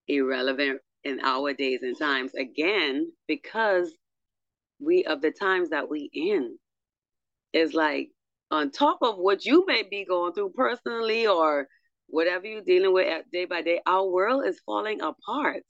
irrelevant 0.08 0.80
in 1.04 1.20
our 1.22 1.52
days 1.52 1.80
and 1.82 1.98
times 1.98 2.32
again 2.34 3.12
because 3.28 3.92
we 4.80 5.04
of 5.04 5.20
the 5.22 5.30
times 5.30 5.70
that 5.70 5.88
we 5.88 6.10
in 6.12 6.58
is 7.52 7.74
like 7.74 8.10
on 8.50 8.70
top 8.70 8.98
of 9.02 9.16
what 9.16 9.44
you 9.44 9.64
may 9.66 9.82
be 9.82 10.04
going 10.04 10.32
through 10.32 10.50
personally 10.50 11.26
or 11.26 11.68
whatever 12.14 12.46
you're 12.46 12.62
dealing 12.62 12.92
with 12.92 13.24
day 13.32 13.44
by 13.44 13.60
day 13.60 13.80
our 13.86 14.06
world 14.08 14.46
is 14.46 14.60
falling 14.64 15.00
apart. 15.00 15.64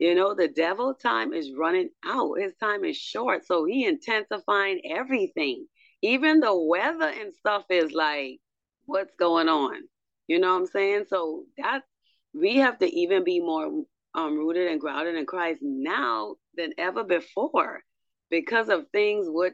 You 0.00 0.16
know 0.16 0.34
the 0.34 0.48
devil 0.48 0.92
time 0.94 1.32
is 1.32 1.52
running 1.56 1.90
out. 2.04 2.40
His 2.40 2.52
time 2.56 2.84
is 2.84 2.96
short. 2.96 3.46
So 3.46 3.64
he 3.64 3.86
intensifying 3.86 4.80
everything. 4.84 5.66
Even 6.02 6.40
the 6.40 6.52
weather 6.54 7.08
and 7.08 7.32
stuff 7.32 7.64
is 7.70 7.92
like 7.92 8.40
what's 8.86 9.14
going 9.20 9.48
on? 9.48 9.76
You 10.26 10.40
know 10.40 10.52
what 10.52 10.60
i'm 10.60 10.66
saying? 10.66 11.04
So 11.08 11.44
that 11.58 11.82
we 12.34 12.56
have 12.56 12.78
to 12.80 12.86
even 12.86 13.22
be 13.22 13.38
more 13.38 13.84
um, 14.14 14.36
rooted 14.36 14.72
and 14.72 14.80
grounded 14.80 15.14
in 15.14 15.26
Christ 15.26 15.60
now 15.62 16.34
than 16.56 16.72
ever 16.76 17.04
before 17.04 17.82
because 18.30 18.68
of 18.68 18.86
things 18.92 19.28
what 19.28 19.52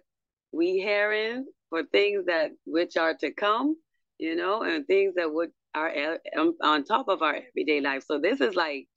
we 0.53 0.79
hearing 0.79 1.45
for 1.69 1.83
things 1.85 2.25
that 2.27 2.53
which 2.65 2.97
are 2.97 3.15
to 3.15 3.31
come, 3.31 3.77
you 4.19 4.37
know, 4.37 4.63
and 4.63 4.87
things 4.87 5.17
that 5.17 5.31
would 5.31 5.51
are 5.75 6.19
um, 6.39 6.55
on 6.63 6.85
top 6.85 7.09
of 7.09 7.23
our 7.23 7.37
everyday 7.37 7.81
life. 7.81 8.05
So 8.07 8.19
this 8.21 8.41
is 8.41 8.55
like 8.55 8.89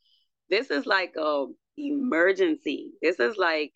this 0.50 0.72
is 0.72 0.86
like 0.86 1.14
a 1.18 1.46
emergency. 1.78 2.92
This 3.02 3.20
is 3.20 3.38
like 3.38 3.74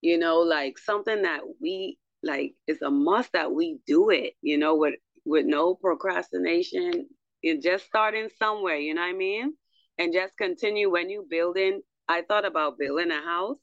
you 0.00 0.18
know 0.18 0.38
like 0.40 0.78
something 0.78 1.22
that 1.22 1.40
we 1.60 1.98
like 2.22 2.54
it's 2.66 2.82
a 2.82 2.90
must 2.90 3.32
that 3.32 3.52
we 3.52 3.78
do 3.86 4.10
it, 4.10 4.34
you 4.42 4.58
know, 4.58 4.76
with 4.76 4.94
with 5.24 5.46
no 5.46 5.74
procrastination, 5.74 7.08
and 7.44 7.62
just 7.62 7.86
starting 7.86 8.28
somewhere, 8.38 8.76
you 8.76 8.94
know 8.94 9.02
what 9.02 9.08
I 9.08 9.12
mean? 9.12 9.54
And 9.98 10.12
just 10.12 10.36
continue 10.36 10.90
when 10.90 11.10
you 11.10 11.26
building. 11.28 11.82
I 12.08 12.22
thought 12.22 12.46
about 12.46 12.78
building 12.78 13.10
a 13.10 13.20
house. 13.22 13.58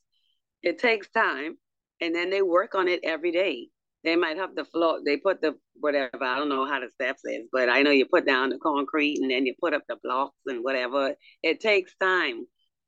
It 0.61 0.79
takes 0.79 1.09
time, 1.09 1.57
and 2.01 2.13
then 2.15 2.29
they 2.29 2.41
work 2.41 2.75
on 2.75 2.87
it 2.87 3.01
every 3.03 3.31
day. 3.31 3.69
They 4.05 4.15
might 4.15 4.37
have 4.37 4.55
the 4.55 4.65
floor. 4.65 4.99
They 5.03 5.17
put 5.17 5.41
the 5.41 5.57
whatever. 5.79 6.23
I 6.23 6.37
don't 6.37 6.49
know 6.49 6.65
how 6.67 6.79
the 6.79 6.89
steps 6.91 7.21
is, 7.25 7.47
but 7.51 7.69
I 7.69 7.81
know 7.81 7.91
you 7.91 8.05
put 8.05 8.25
down 8.25 8.49
the 8.49 8.59
concrete 8.59 9.19
and 9.21 9.31
then 9.31 9.45
you 9.45 9.55
put 9.59 9.73
up 9.73 9.83
the 9.89 9.97
blocks 10.03 10.37
and 10.45 10.63
whatever. 10.63 11.15
It 11.43 11.59
takes 11.59 11.95
time. 11.99 12.45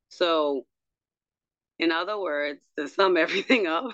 So, 0.10 0.66
in 1.80 1.92
other 1.92 2.20
words, 2.20 2.62
to 2.78 2.88
sum 2.88 3.18
everything 3.26 3.68
up, 3.68 3.92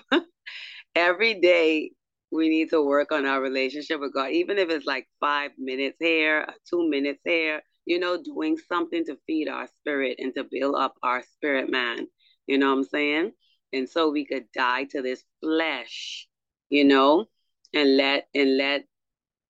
every 0.94 1.40
day 1.40 1.92
we 2.30 2.48
need 2.48 2.70
to 2.70 2.82
work 2.82 3.12
on 3.12 3.26
our 3.26 3.40
relationship 3.40 4.00
with 4.00 4.12
God, 4.12 4.32
even 4.32 4.58
if 4.58 4.68
it's 4.70 4.86
like 4.86 5.08
five 5.20 5.52
minutes 5.56 5.96
here, 6.00 6.46
two 6.68 6.88
minutes 6.90 7.20
here, 7.24 7.62
you 7.86 7.98
know, 7.98 8.20
doing 8.22 8.58
something 8.68 9.04
to 9.06 9.18
feed 9.26 9.48
our 9.48 9.68
spirit 9.80 10.16
and 10.18 10.34
to 10.34 10.44
build 10.50 10.74
up 10.74 10.94
our 11.02 11.22
spirit 11.22 11.70
man. 11.70 12.06
You 12.46 12.58
know 12.58 12.70
what 12.70 12.78
I'm 12.78 12.84
saying? 12.84 13.32
And 13.72 13.88
so 13.88 14.10
we 14.10 14.26
could 14.26 14.46
die 14.54 14.84
to 14.90 15.02
this 15.02 15.22
flesh, 15.42 16.28
you 16.74 16.84
know, 16.84 17.26
and 17.74 17.96
let 17.96 18.28
and 18.34 18.58
let 18.58 18.84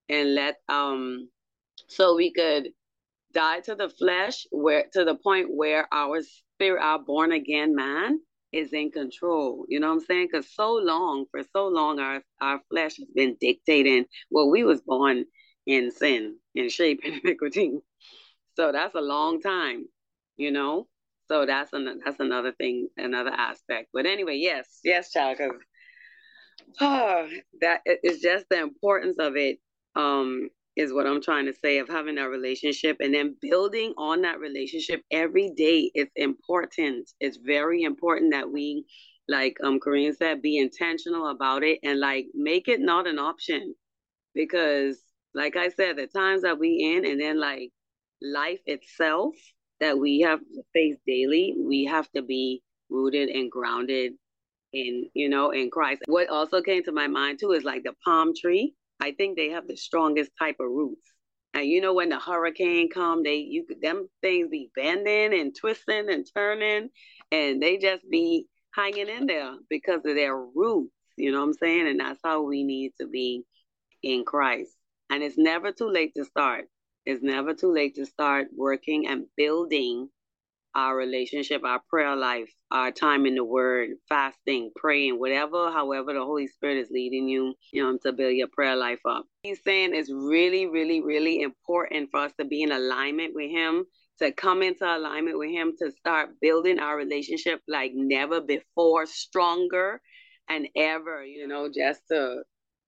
and 0.09 0.35
let 0.35 0.57
um 0.69 1.29
so 1.89 2.17
we 2.17 2.33
could 2.33 2.69
die 3.35 3.61
to 3.61 3.75
the 3.75 3.89
flesh 3.89 4.47
where 4.51 4.87
to 4.93 5.05
the 5.05 5.15
point 5.17 5.49
where 5.55 5.89
our 5.93 6.23
spirit, 6.23 6.83
our 6.83 6.99
born 6.99 7.33
again 7.33 7.75
man, 7.75 8.21
is 8.53 8.73
in 8.73 8.91
control. 8.91 9.65
You 9.69 9.81
know 9.81 9.89
what 9.89 9.95
I'm 9.95 10.01
saying? 10.01 10.29
Because 10.33 10.49
so 10.55 10.75
long, 10.75 11.27
for 11.31 11.43
so 11.53 11.69
long, 11.69 11.99
our 12.01 12.23
our 12.41 12.61
flesh 12.71 12.97
has 12.99 13.09
been 13.15 13.37
dictating. 13.41 14.07
Well, 14.31 14.51
we 14.51 14.65
was 14.65 14.83
born 14.83 15.25
in 15.67 15.91
sin, 15.91 16.39
in 16.55 16.71
shape 16.71 17.01
and 17.05 17.21
iniquity. 17.25 17.73
So 18.57 18.73
that's 18.73 18.95
a 18.95 19.01
long 19.01 19.41
time, 19.41 19.87
you 20.37 20.51
know. 20.51 20.89
So 21.29 21.47
that's 21.47 21.73
an, 21.73 22.01
that's 22.05 22.21
another 22.21 22.53
thing, 22.53 22.89
another 22.97 23.31
aspect. 23.31 23.91
But 23.95 24.07
anyway, 24.07 24.37
yes, 24.37 24.81
yes, 24.85 25.13
child, 25.13 25.39
because 25.39 25.57
oh, 26.81 27.29
that 27.61 27.81
is 28.03 28.21
just 28.21 28.47
the 28.51 28.61
importance 28.61 29.17
of 29.19 29.37
it. 29.37 29.59
Um, 29.97 30.49
is 30.77 30.93
what 30.93 31.07
I'm 31.07 31.23
trying 31.23 31.47
to 31.47 31.53
say 31.53 31.79
of 31.79 31.89
having 31.89 32.17
that 32.17 32.29
relationship 32.29 32.97
and 33.01 33.15
then 33.15 33.37
building 33.41 33.95
on 33.97 34.23
that 34.23 34.41
relationship 34.41 35.03
every 35.11 35.51
day. 35.57 35.91
It's 35.95 36.11
important. 36.17 37.11
It's 37.21 37.37
very 37.37 37.83
important 37.83 38.33
that 38.33 38.51
we, 38.51 38.85
like 39.29 39.57
um 39.63 39.79
Corinne 39.79 40.15
said, 40.15 40.43
be 40.43 40.59
intentional 40.59 41.29
about 41.29 41.63
it 41.63 41.79
and 41.83 42.01
like 42.01 42.27
make 42.35 42.69
it 42.69 42.81
not 42.81 43.07
an 43.07 43.19
option. 43.19 43.75
Because 44.35 44.99
like 45.35 45.57
I 45.57 45.69
said, 45.69 45.97
the 45.97 46.09
times 46.09 46.43
that 46.43 46.59
we 46.59 46.93
in 46.97 47.09
and 47.09 47.21
then 47.21 47.41
like 47.41 47.71
life 48.21 48.61
itself 48.67 49.35
that 49.81 49.99
we 49.99 50.21
have 50.21 50.41
to 50.41 50.63
face 50.73 50.97
daily, 51.07 51.55
we 51.57 51.85
have 51.85 52.11
to 52.17 52.23
be 52.23 52.63
rooted 52.91 53.29
and 53.29 53.51
grounded 53.51 54.15
in, 54.75 55.09
you 55.15 55.29
know, 55.29 55.51
in 55.51 55.71
Christ. 55.71 56.03
What 56.07 56.29
also 56.29 56.61
came 56.61 56.83
to 56.85 56.93
my 56.93 57.07
mind 57.07 57.39
too 57.41 57.53
is 57.53 57.65
like 57.65 57.85
the 57.85 57.95
palm 58.05 58.33
tree 58.35 58.75
I 59.01 59.13
think 59.13 59.37
they 59.37 59.51
have 59.51 59.67
the 59.67 59.77
strongest 59.77 60.31
type 60.39 60.57
of 60.61 60.71
roots. 60.71 61.07
And 61.53 61.67
you 61.67 61.81
know 61.81 61.95
when 61.95 62.09
the 62.09 62.19
hurricane 62.19 62.89
come, 62.91 63.23
they 63.23 63.37
you 63.37 63.65
could 63.67 63.81
them 63.81 64.09
things 64.23 64.49
be 64.51 64.71
bending 64.75 65.39
and 65.39 65.55
twisting 65.55 66.11
and 66.11 66.27
turning, 66.35 66.89
and 67.31 67.63
they 67.63 67.77
just 67.77 68.03
be 68.11 68.47
hanging 68.75 69.09
in 69.09 69.27
there 69.27 69.55
because 69.71 70.01
of 70.05 70.17
their 70.17 70.37
roots. 70.37 70.95
You 71.17 71.31
know 71.31 71.41
what 71.41 71.47
I'm 71.47 71.53
saying? 71.53 71.87
And 71.87 72.01
that's 72.01 72.21
how 72.25 72.43
we 72.43 72.65
need 72.65 72.93
to 73.01 73.07
be 73.07 73.45
in 74.03 74.25
Christ. 74.25 74.73
And 75.11 75.23
it's 75.23 75.39
never 75.39 75.71
too 75.71 75.91
late 75.91 76.15
to 76.17 76.25
start. 76.25 76.65
It's 77.07 77.23
never 77.23 77.55
too 77.55 77.73
late 77.73 77.95
to 77.97 78.07
start 78.07 78.49
working 78.57 79.07
and 79.07 79.27
building 79.37 80.09
our 80.75 80.97
relationship, 80.97 81.63
our 81.65 81.81
prayer 81.89 82.17
life, 82.17 82.51
our 82.71 82.91
time 82.91 83.27
in 83.27 83.35
the 83.35 83.45
word, 83.45 83.91
fasting, 84.09 84.71
praying, 84.77 85.19
whatever, 85.19 85.71
however 85.71 86.13
the 86.13 86.25
Holy 86.25 86.47
Spirit 86.47 86.79
is 86.79 86.91
leading 86.91 87.29
you, 87.29 87.55
you 87.73 87.83
know, 87.83 87.97
to 88.03 88.13
build 88.13 88.35
your 88.35 88.49
prayer 88.49 88.77
life 88.77 89.01
up. 89.09 89.25
He's 89.43 89.63
saying 89.63 89.95
it's 89.95 90.11
really, 90.13 90.67
really, 90.67 91.01
really 91.01 91.43
important 91.43 92.11
for 92.11 92.21
us 92.21 92.33
to 92.39 92.45
be 92.45 92.63
in 92.63 92.73
alignment 92.73 93.35
with 93.35 93.51
him, 93.51 93.85
to 94.21 94.33
come 94.33 94.63
into 94.63 94.85
alignment 94.85 95.39
with 95.39 95.51
him, 95.51 95.75
to 95.81 95.91
start 95.93 96.31
building 96.41 96.79
our 96.79 96.97
relationship 96.97 97.61
like 97.69 97.93
never 97.95 98.41
before, 98.41 99.07
stronger 99.07 100.01
and 100.49 100.69
ever, 100.77 101.25
you 101.25 101.47
know, 101.47 101.71
just 101.75 102.01
to 102.11 102.43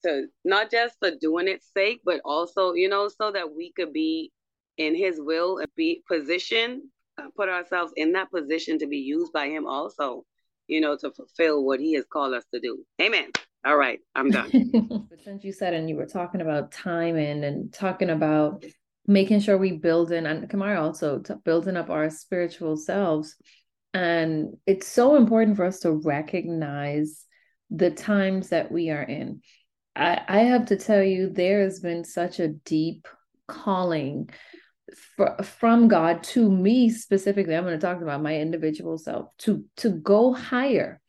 to 0.04 0.26
not 0.44 0.70
just 0.70 0.96
for 1.00 1.10
doing 1.20 1.48
its 1.48 1.70
sake, 1.74 2.00
but 2.04 2.20
also, 2.24 2.74
you 2.74 2.88
know, 2.88 3.08
so 3.08 3.32
that 3.32 3.54
we 3.54 3.72
could 3.72 3.92
be 3.92 4.30
in 4.76 4.94
his 4.94 5.18
will 5.18 5.58
and 5.58 5.68
be 5.74 6.02
positioned 6.08 6.82
put 7.36 7.48
ourselves 7.48 7.92
in 7.96 8.12
that 8.12 8.30
position 8.30 8.78
to 8.78 8.86
be 8.86 8.98
used 8.98 9.32
by 9.32 9.48
him 9.48 9.66
also, 9.66 10.24
you 10.66 10.80
know, 10.80 10.96
to 10.96 11.10
fulfill 11.10 11.64
what 11.64 11.80
he 11.80 11.94
has 11.94 12.04
called 12.10 12.34
us 12.34 12.44
to 12.52 12.60
do. 12.60 12.84
Amen. 13.00 13.30
All 13.64 13.76
right, 13.76 13.98
I'm 14.14 14.30
done. 14.30 15.06
but 15.10 15.20
since 15.24 15.44
you 15.44 15.52
said 15.52 15.74
and 15.74 15.88
you 15.88 15.96
were 15.96 16.06
talking 16.06 16.40
about 16.40 16.72
timing 16.72 17.44
and 17.44 17.72
talking 17.72 18.10
about 18.10 18.64
making 19.06 19.40
sure 19.40 19.58
we 19.58 19.72
build 19.72 20.12
in 20.12 20.26
and 20.26 20.48
Kamara 20.48 20.80
also 20.80 21.22
building 21.44 21.76
up 21.76 21.90
our 21.90 22.10
spiritual 22.10 22.76
selves. 22.76 23.36
And 23.94 24.56
it's 24.66 24.86
so 24.86 25.16
important 25.16 25.56
for 25.56 25.64
us 25.64 25.80
to 25.80 25.92
recognize 25.92 27.24
the 27.70 27.90
times 27.90 28.50
that 28.50 28.70
we 28.70 28.90
are 28.90 29.02
in. 29.02 29.40
I, 29.94 30.20
I 30.28 30.38
have 30.40 30.66
to 30.66 30.76
tell 30.76 31.02
you, 31.02 31.30
there 31.30 31.62
has 31.62 31.80
been 31.80 32.04
such 32.04 32.38
a 32.38 32.48
deep 32.48 33.08
calling 33.48 34.28
fr- 34.94 35.42
from 35.42 35.88
God 35.88 36.22
to 36.24 36.50
me 36.50 36.90
specifically, 36.90 37.54
I'm 37.54 37.64
going 37.64 37.78
to 37.78 37.86
talk 37.86 38.02
about 38.02 38.22
my 38.22 38.36
individual 38.36 38.98
self 38.98 39.36
to 39.38 39.64
to 39.76 39.90
go 39.90 40.32
higher, 40.32 41.00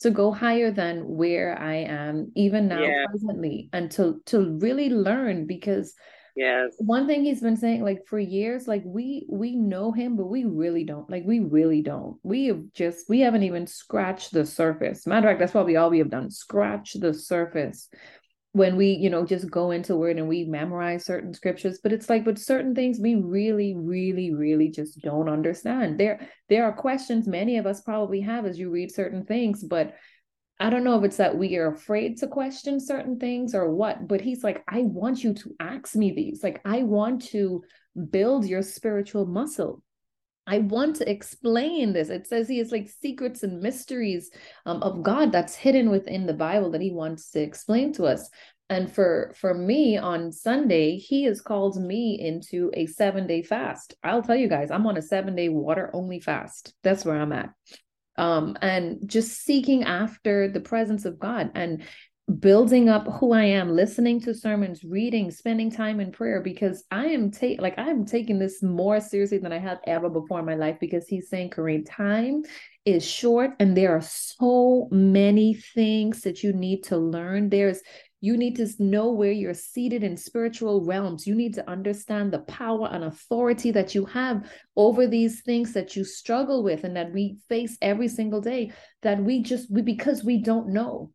to 0.00 0.10
go 0.10 0.32
higher 0.32 0.70
than 0.70 1.06
where 1.06 1.58
I 1.58 1.76
am 1.76 2.32
even 2.34 2.68
now 2.68 2.82
yeah. 2.82 3.06
presently, 3.10 3.68
and 3.72 3.90
to 3.92 4.22
to 4.26 4.58
really 4.58 4.90
learn 4.90 5.46
because 5.46 5.94
yes. 6.36 6.74
one 6.78 7.06
thing 7.06 7.24
he's 7.24 7.40
been 7.40 7.56
saying 7.56 7.82
like 7.82 8.06
for 8.06 8.18
years 8.18 8.66
like 8.66 8.82
we 8.84 9.26
we 9.30 9.54
know 9.54 9.92
him 9.92 10.16
but 10.16 10.26
we 10.26 10.44
really 10.44 10.84
don't 10.84 11.08
like 11.10 11.24
we 11.24 11.40
really 11.40 11.82
don't. 11.82 12.18
We 12.22 12.46
have 12.46 12.62
just 12.72 13.08
we 13.08 13.20
haven't 13.20 13.42
even 13.42 13.66
scratched 13.66 14.32
the 14.32 14.46
surface. 14.46 15.06
Matter 15.06 15.28
of 15.28 15.32
fact 15.32 15.40
that's 15.40 15.52
probably 15.52 15.76
all 15.76 15.90
we 15.90 15.98
have 15.98 16.10
done 16.10 16.30
scratch 16.30 16.94
the 16.94 17.14
surface 17.14 17.88
when 18.54 18.76
we 18.76 18.92
you 18.92 19.10
know 19.10 19.24
just 19.26 19.50
go 19.50 19.72
into 19.72 19.96
word 19.96 20.16
and 20.16 20.28
we 20.28 20.44
memorize 20.44 21.04
certain 21.04 21.34
scriptures 21.34 21.80
but 21.82 21.92
it's 21.92 22.08
like 22.08 22.24
with 22.24 22.38
certain 22.38 22.72
things 22.72 23.00
we 23.00 23.16
really 23.16 23.74
really 23.76 24.32
really 24.32 24.68
just 24.68 25.00
don't 25.00 25.28
understand 25.28 25.98
there 25.98 26.28
there 26.48 26.64
are 26.64 26.72
questions 26.72 27.26
many 27.26 27.58
of 27.58 27.66
us 27.66 27.80
probably 27.80 28.20
have 28.20 28.46
as 28.46 28.56
you 28.56 28.70
read 28.70 28.94
certain 28.94 29.24
things 29.24 29.64
but 29.64 29.94
I 30.60 30.70
don't 30.70 30.84
know 30.84 30.96
if 30.96 31.04
it's 31.04 31.16
that 31.16 31.36
we 31.36 31.56
are 31.56 31.72
afraid 31.72 32.18
to 32.18 32.28
question 32.28 32.78
certain 32.78 33.18
things 33.18 33.56
or 33.56 33.74
what, 33.74 34.06
but 34.06 34.20
he's 34.20 34.44
like, 34.44 34.62
I 34.68 34.82
want 34.82 35.24
you 35.24 35.34
to 35.34 35.56
ask 35.58 35.96
me 35.96 36.12
these. 36.12 36.44
Like, 36.44 36.60
I 36.64 36.84
want 36.84 37.22
to 37.30 37.64
build 38.10 38.46
your 38.46 38.62
spiritual 38.62 39.26
muscle. 39.26 39.82
I 40.46 40.58
want 40.58 40.96
to 40.96 41.10
explain 41.10 41.92
this. 41.92 42.10
It 42.10 42.26
says 42.26 42.48
he 42.48 42.60
is 42.60 42.70
like 42.70 42.88
secrets 42.88 43.42
and 43.42 43.60
mysteries 43.60 44.30
um, 44.66 44.82
of 44.82 45.02
God 45.02 45.32
that's 45.32 45.54
hidden 45.54 45.90
within 45.90 46.26
the 46.26 46.34
Bible 46.34 46.70
that 46.72 46.80
he 46.80 46.90
wants 46.90 47.30
to 47.30 47.40
explain 47.40 47.92
to 47.94 48.04
us. 48.04 48.28
And 48.70 48.90
for 48.90 49.34
for 49.36 49.54
me 49.54 49.98
on 49.98 50.32
Sunday, 50.32 50.96
he 50.96 51.24
has 51.24 51.40
called 51.40 51.76
me 51.76 52.18
into 52.18 52.70
a 52.74 52.86
seven 52.86 53.26
day 53.26 53.42
fast. 53.42 53.94
I'll 54.02 54.22
tell 54.22 54.36
you 54.36 54.48
guys, 54.48 54.70
I'm 54.70 54.86
on 54.86 54.96
a 54.96 55.02
seven 55.02 55.34
day 55.34 55.48
water 55.48 55.90
only 55.92 56.20
fast. 56.20 56.74
That's 56.82 57.04
where 57.04 57.20
I'm 57.20 57.32
at. 57.32 57.50
Um, 58.16 58.56
and 58.62 59.00
just 59.06 59.42
seeking 59.42 59.84
after 59.84 60.48
the 60.48 60.60
presence 60.60 61.04
of 61.04 61.18
God 61.18 61.50
and 61.54 61.82
building 62.40 62.88
up 62.88 63.06
who 63.06 63.32
I 63.32 63.44
am, 63.44 63.70
listening 63.70 64.18
to 64.22 64.34
sermons, 64.34 64.82
reading, 64.82 65.30
spending 65.30 65.70
time 65.70 66.00
in 66.00 66.10
prayer 66.10 66.40
because 66.40 66.84
I 66.90 67.06
am 67.06 67.30
take 67.30 67.60
like 67.60 67.78
I'm 67.78 68.06
taking 68.06 68.38
this 68.38 68.62
more 68.62 68.98
seriously 69.00 69.38
than 69.38 69.52
I 69.52 69.58
have 69.58 69.78
ever 69.86 70.08
before 70.08 70.38
in 70.38 70.46
my 70.46 70.54
life 70.54 70.78
because 70.80 71.06
he's 71.06 71.28
saying, 71.28 71.50
Corinne, 71.50 71.84
time 71.84 72.42
is 72.86 73.06
short 73.06 73.50
and 73.60 73.76
there 73.76 73.94
are 73.94 74.02
so 74.02 74.88
many 74.90 75.54
things 75.54 76.22
that 76.22 76.42
you 76.42 76.54
need 76.54 76.84
to 76.84 76.96
learn. 76.96 77.50
There's 77.50 77.82
you 78.22 78.38
need 78.38 78.56
to 78.56 78.68
know 78.78 79.12
where 79.12 79.32
you're 79.32 79.52
seated 79.52 80.02
in 80.02 80.16
spiritual 80.16 80.82
realms. 80.82 81.26
You 81.26 81.34
need 81.34 81.52
to 81.54 81.70
understand 81.70 82.32
the 82.32 82.38
power 82.38 82.88
and 82.90 83.04
authority 83.04 83.70
that 83.72 83.94
you 83.94 84.06
have 84.06 84.50
over 84.76 85.06
these 85.06 85.42
things 85.42 85.74
that 85.74 85.94
you 85.94 86.04
struggle 86.04 86.62
with 86.62 86.84
and 86.84 86.96
that 86.96 87.12
we 87.12 87.36
face 87.50 87.76
every 87.82 88.08
single 88.08 88.40
day 88.40 88.72
that 89.02 89.22
we 89.22 89.42
just 89.42 89.70
we 89.70 89.82
because 89.82 90.24
we 90.24 90.38
don't 90.38 90.68
know 90.68 91.10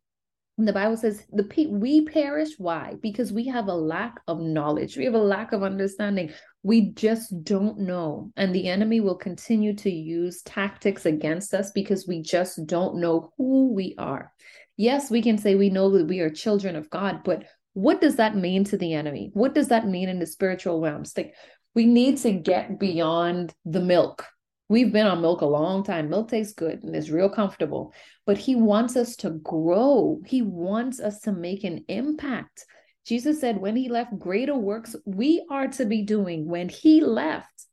the 0.66 0.72
Bible 0.72 0.96
says 0.96 1.24
the 1.32 1.44
pe- 1.44 1.66
we 1.66 2.04
perish. 2.04 2.50
Why? 2.58 2.94
Because 3.00 3.32
we 3.32 3.46
have 3.46 3.68
a 3.68 3.74
lack 3.74 4.20
of 4.26 4.40
knowledge. 4.40 4.96
We 4.96 5.04
have 5.04 5.14
a 5.14 5.18
lack 5.18 5.52
of 5.52 5.62
understanding. 5.62 6.32
We 6.62 6.92
just 6.92 7.44
don't 7.44 7.78
know. 7.78 8.32
And 8.36 8.54
the 8.54 8.68
enemy 8.68 9.00
will 9.00 9.16
continue 9.16 9.74
to 9.76 9.90
use 9.90 10.42
tactics 10.42 11.06
against 11.06 11.54
us 11.54 11.70
because 11.70 12.06
we 12.06 12.22
just 12.22 12.66
don't 12.66 12.96
know 12.96 13.32
who 13.38 13.72
we 13.72 13.94
are. 13.98 14.32
Yes, 14.76 15.10
we 15.10 15.22
can 15.22 15.38
say 15.38 15.54
we 15.54 15.70
know 15.70 15.90
that 15.90 16.06
we 16.06 16.20
are 16.20 16.30
children 16.30 16.76
of 16.76 16.90
God, 16.90 17.22
but 17.24 17.44
what 17.74 18.00
does 18.00 18.16
that 18.16 18.36
mean 18.36 18.64
to 18.64 18.76
the 18.76 18.94
enemy? 18.94 19.30
What 19.34 19.54
does 19.54 19.68
that 19.68 19.86
mean 19.86 20.08
in 20.08 20.18
the 20.18 20.26
spiritual 20.26 20.80
realms? 20.80 21.12
Like 21.16 21.34
we 21.74 21.86
need 21.86 22.18
to 22.18 22.32
get 22.32 22.80
beyond 22.80 23.54
the 23.64 23.80
milk 23.80 24.26
We've 24.70 24.92
been 24.92 25.08
on 25.08 25.20
milk 25.20 25.40
a 25.40 25.46
long 25.46 25.82
time. 25.82 26.08
Milk 26.08 26.30
tastes 26.30 26.54
good 26.54 26.84
and 26.84 26.94
is 26.94 27.10
real 27.10 27.28
comfortable, 27.28 27.92
but 28.24 28.38
he 28.38 28.54
wants 28.54 28.94
us 28.94 29.16
to 29.16 29.30
grow. 29.30 30.20
He 30.24 30.42
wants 30.42 31.00
us 31.00 31.22
to 31.22 31.32
make 31.32 31.64
an 31.64 31.84
impact. 31.88 32.64
Jesus 33.04 33.40
said, 33.40 33.60
when 33.60 33.74
he 33.74 33.88
left, 33.88 34.16
greater 34.16 34.56
works 34.56 34.94
we 35.04 35.44
are 35.50 35.66
to 35.66 35.86
be 35.86 36.02
doing 36.02 36.48
when 36.48 36.68
he 36.68 37.00
left. 37.00 37.66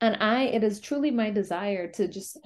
And 0.00 0.16
I, 0.20 0.46
it 0.46 0.64
is 0.64 0.80
truly 0.80 1.12
my 1.12 1.30
desire 1.30 1.86
to 1.92 2.08
just 2.08 2.36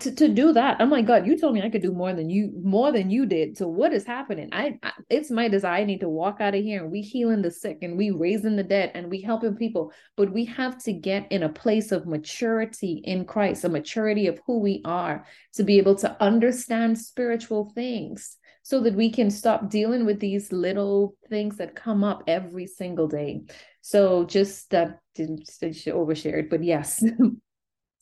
to, 0.00 0.14
to 0.14 0.28
do 0.28 0.52
that 0.52 0.80
i'm 0.80 0.90
like 0.90 1.06
god 1.06 1.26
you 1.26 1.38
told 1.38 1.54
me 1.54 1.62
i 1.62 1.70
could 1.70 1.82
do 1.82 1.92
more 1.92 2.12
than 2.12 2.28
you 2.28 2.52
more 2.62 2.92
than 2.92 3.10
you 3.10 3.26
did. 3.26 3.56
So 3.56 3.68
what 3.68 3.92
is 3.92 4.04
happening? 4.04 4.48
I, 4.52 4.78
I, 4.82 4.92
it's 5.08 5.30
my 5.30 5.48
desire 5.48 5.80
i 5.80 5.84
need 5.84 6.00
to 6.00 6.08
walk 6.08 6.40
out 6.40 6.54
of 6.54 6.62
here 6.62 6.82
and 6.82 6.90
we 6.90 7.02
healing 7.02 7.42
the 7.42 7.50
sick 7.50 7.78
and 7.82 7.96
we 7.96 8.10
raising 8.10 8.56
the 8.56 8.62
dead 8.62 8.92
and 8.94 9.10
we 9.10 9.20
helping 9.20 9.56
people. 9.56 9.92
But 10.16 10.32
we 10.32 10.44
have 10.46 10.82
to 10.84 10.92
get 10.92 11.30
in 11.30 11.42
a 11.42 11.48
place 11.48 11.92
of 11.92 12.06
maturity 12.06 13.02
in 13.04 13.24
christ 13.24 13.64
a 13.64 13.68
maturity 13.68 14.26
of 14.26 14.40
who 14.46 14.60
we 14.60 14.82
are 14.84 15.24
to 15.54 15.62
be 15.62 15.78
able 15.78 15.94
to 15.96 16.22
understand 16.22 16.98
spiritual 16.98 17.72
things 17.74 18.36
so 18.62 18.80
that 18.82 18.94
we 18.94 19.10
can 19.10 19.30
stop 19.30 19.70
dealing 19.70 20.04
with 20.04 20.20
these 20.20 20.52
little 20.52 21.16
things 21.28 21.56
that 21.56 21.74
come 21.74 22.04
up 22.04 22.22
every 22.26 22.66
single 22.66 23.08
day. 23.08 23.42
So 23.80 24.24
just 24.24 24.70
that 24.70 25.00
didn't 25.14 25.46
overshared 25.46 26.48
but 26.48 26.62
yes 26.62 27.04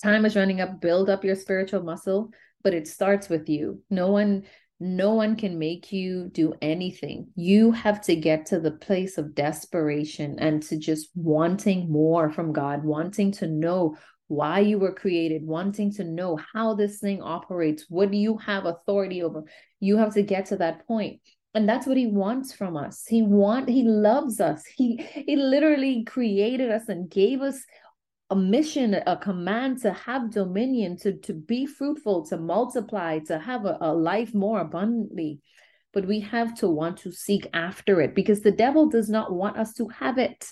time 0.02 0.24
is 0.24 0.36
running 0.36 0.60
up 0.60 0.80
build 0.80 1.10
up 1.10 1.24
your 1.24 1.36
spiritual 1.36 1.82
muscle 1.82 2.30
but 2.62 2.74
it 2.74 2.88
starts 2.88 3.28
with 3.28 3.48
you. 3.48 3.82
No 3.90 4.10
one 4.10 4.44
no 4.80 5.14
one 5.14 5.34
can 5.34 5.58
make 5.58 5.90
you 5.90 6.30
do 6.32 6.54
anything. 6.62 7.26
You 7.34 7.72
have 7.72 8.00
to 8.02 8.14
get 8.14 8.46
to 8.46 8.60
the 8.60 8.70
place 8.70 9.18
of 9.18 9.34
desperation 9.34 10.38
and 10.38 10.62
to 10.64 10.78
just 10.78 11.08
wanting 11.16 11.90
more 11.90 12.30
from 12.30 12.52
god 12.52 12.84
wanting 12.84 13.32
to 13.32 13.46
know 13.46 13.96
why 14.28 14.60
you 14.60 14.78
were 14.78 14.92
created 14.92 15.42
wanting 15.42 15.90
to 15.94 16.04
know 16.04 16.38
how 16.52 16.74
this 16.74 17.00
thing 17.00 17.22
operates 17.22 17.86
what 17.88 18.10
do 18.10 18.18
you 18.18 18.36
have 18.38 18.66
authority 18.66 19.22
over. 19.22 19.42
You 19.80 19.96
have 19.96 20.14
to 20.14 20.22
get 20.22 20.46
to 20.46 20.56
that 20.56 20.86
point. 20.86 21.20
And 21.54 21.66
that's 21.66 21.86
what 21.86 21.96
he 21.96 22.06
wants 22.06 22.52
from 22.52 22.76
us. 22.76 23.04
He 23.06 23.22
want 23.22 23.68
he 23.68 23.82
loves 23.82 24.40
us. 24.40 24.62
He 24.76 25.02
he 25.12 25.36
literally 25.36 26.04
created 26.04 26.70
us 26.70 26.88
and 26.88 27.10
gave 27.10 27.40
us 27.40 27.64
a 28.30 28.36
mission, 28.36 28.94
a 28.94 29.16
command 29.16 29.80
to 29.82 29.92
have 29.92 30.30
dominion, 30.30 30.96
to, 30.98 31.14
to 31.18 31.32
be 31.32 31.66
fruitful, 31.66 32.26
to 32.26 32.36
multiply, 32.36 33.18
to 33.20 33.38
have 33.38 33.64
a, 33.64 33.78
a 33.80 33.92
life 33.92 34.34
more 34.34 34.60
abundantly. 34.60 35.40
But 35.94 36.06
we 36.06 36.20
have 36.20 36.54
to 36.56 36.68
want 36.68 36.98
to 36.98 37.12
seek 37.12 37.48
after 37.54 38.00
it 38.02 38.14
because 38.14 38.42
the 38.42 38.50
devil 38.50 38.88
does 38.88 39.08
not 39.08 39.32
want 39.32 39.56
us 39.56 39.72
to 39.74 39.88
have 39.88 40.18
it. 40.18 40.46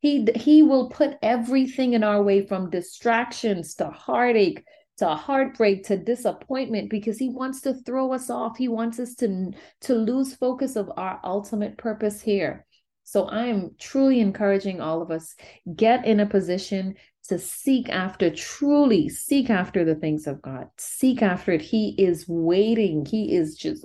He, 0.00 0.28
he 0.34 0.62
will 0.62 0.90
put 0.90 1.16
everything 1.22 1.94
in 1.94 2.04
our 2.04 2.22
way 2.22 2.46
from 2.46 2.70
distractions 2.70 3.74
to 3.76 3.88
heartache 3.88 4.62
to 4.98 5.08
heartbreak 5.08 5.84
to 5.84 5.96
disappointment 5.96 6.90
because 6.90 7.18
he 7.18 7.28
wants 7.28 7.62
to 7.62 7.74
throw 7.74 8.12
us 8.12 8.30
off. 8.30 8.56
He 8.56 8.68
wants 8.68 9.00
us 9.00 9.14
to, 9.16 9.50
to 9.82 9.94
lose 9.94 10.34
focus 10.34 10.76
of 10.76 10.92
our 10.96 11.18
ultimate 11.24 11.78
purpose 11.78 12.20
here. 12.20 12.66
So 13.04 13.28
I'm 13.28 13.72
truly 13.80 14.20
encouraging 14.20 14.80
all 14.80 15.02
of 15.02 15.10
us 15.10 15.34
get 15.74 16.06
in 16.06 16.20
a 16.20 16.26
position 16.26 16.94
to 17.28 17.38
seek 17.38 17.88
after, 17.88 18.30
truly 18.30 19.08
seek 19.08 19.50
after 19.50 19.84
the 19.84 19.94
things 19.94 20.26
of 20.26 20.42
God. 20.42 20.68
Seek 20.76 21.22
after 21.22 21.52
it. 21.52 21.62
He 21.62 21.90
is 21.98 22.26
waiting. 22.28 23.06
He 23.06 23.34
is 23.34 23.56
just, 23.56 23.84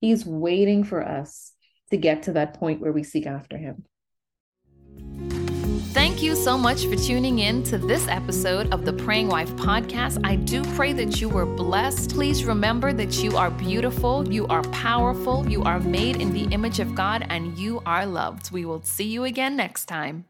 He's 0.00 0.26
waiting 0.26 0.82
for 0.82 1.06
us 1.06 1.52
to 1.90 1.96
get 1.96 2.24
to 2.24 2.32
that 2.32 2.54
point 2.54 2.80
where 2.80 2.92
we 2.92 3.02
seek 3.02 3.26
after 3.26 3.56
Him. 3.56 3.84
Thank 5.92 6.22
you 6.22 6.34
so 6.34 6.56
much 6.56 6.86
for 6.86 6.96
tuning 6.96 7.40
in 7.40 7.62
to 7.64 7.76
this 7.76 8.08
episode 8.08 8.72
of 8.72 8.86
the 8.86 8.94
Praying 8.94 9.28
Wife 9.28 9.50
podcast. 9.56 10.18
I 10.24 10.36
do 10.36 10.64
pray 10.74 10.94
that 10.94 11.20
you 11.20 11.28
were 11.28 11.44
blessed. 11.44 12.10
Please 12.10 12.46
remember 12.46 12.94
that 12.94 13.22
you 13.22 13.36
are 13.36 13.50
beautiful, 13.50 14.26
you 14.26 14.46
are 14.46 14.62
powerful, 14.70 15.46
you 15.46 15.62
are 15.64 15.80
made 15.80 16.16
in 16.16 16.32
the 16.32 16.44
image 16.44 16.80
of 16.80 16.94
God, 16.94 17.26
and 17.28 17.58
you 17.58 17.82
are 17.84 18.06
loved. 18.06 18.50
We 18.50 18.64
will 18.64 18.82
see 18.82 19.04
you 19.04 19.24
again 19.24 19.54
next 19.54 19.84
time. 19.84 20.24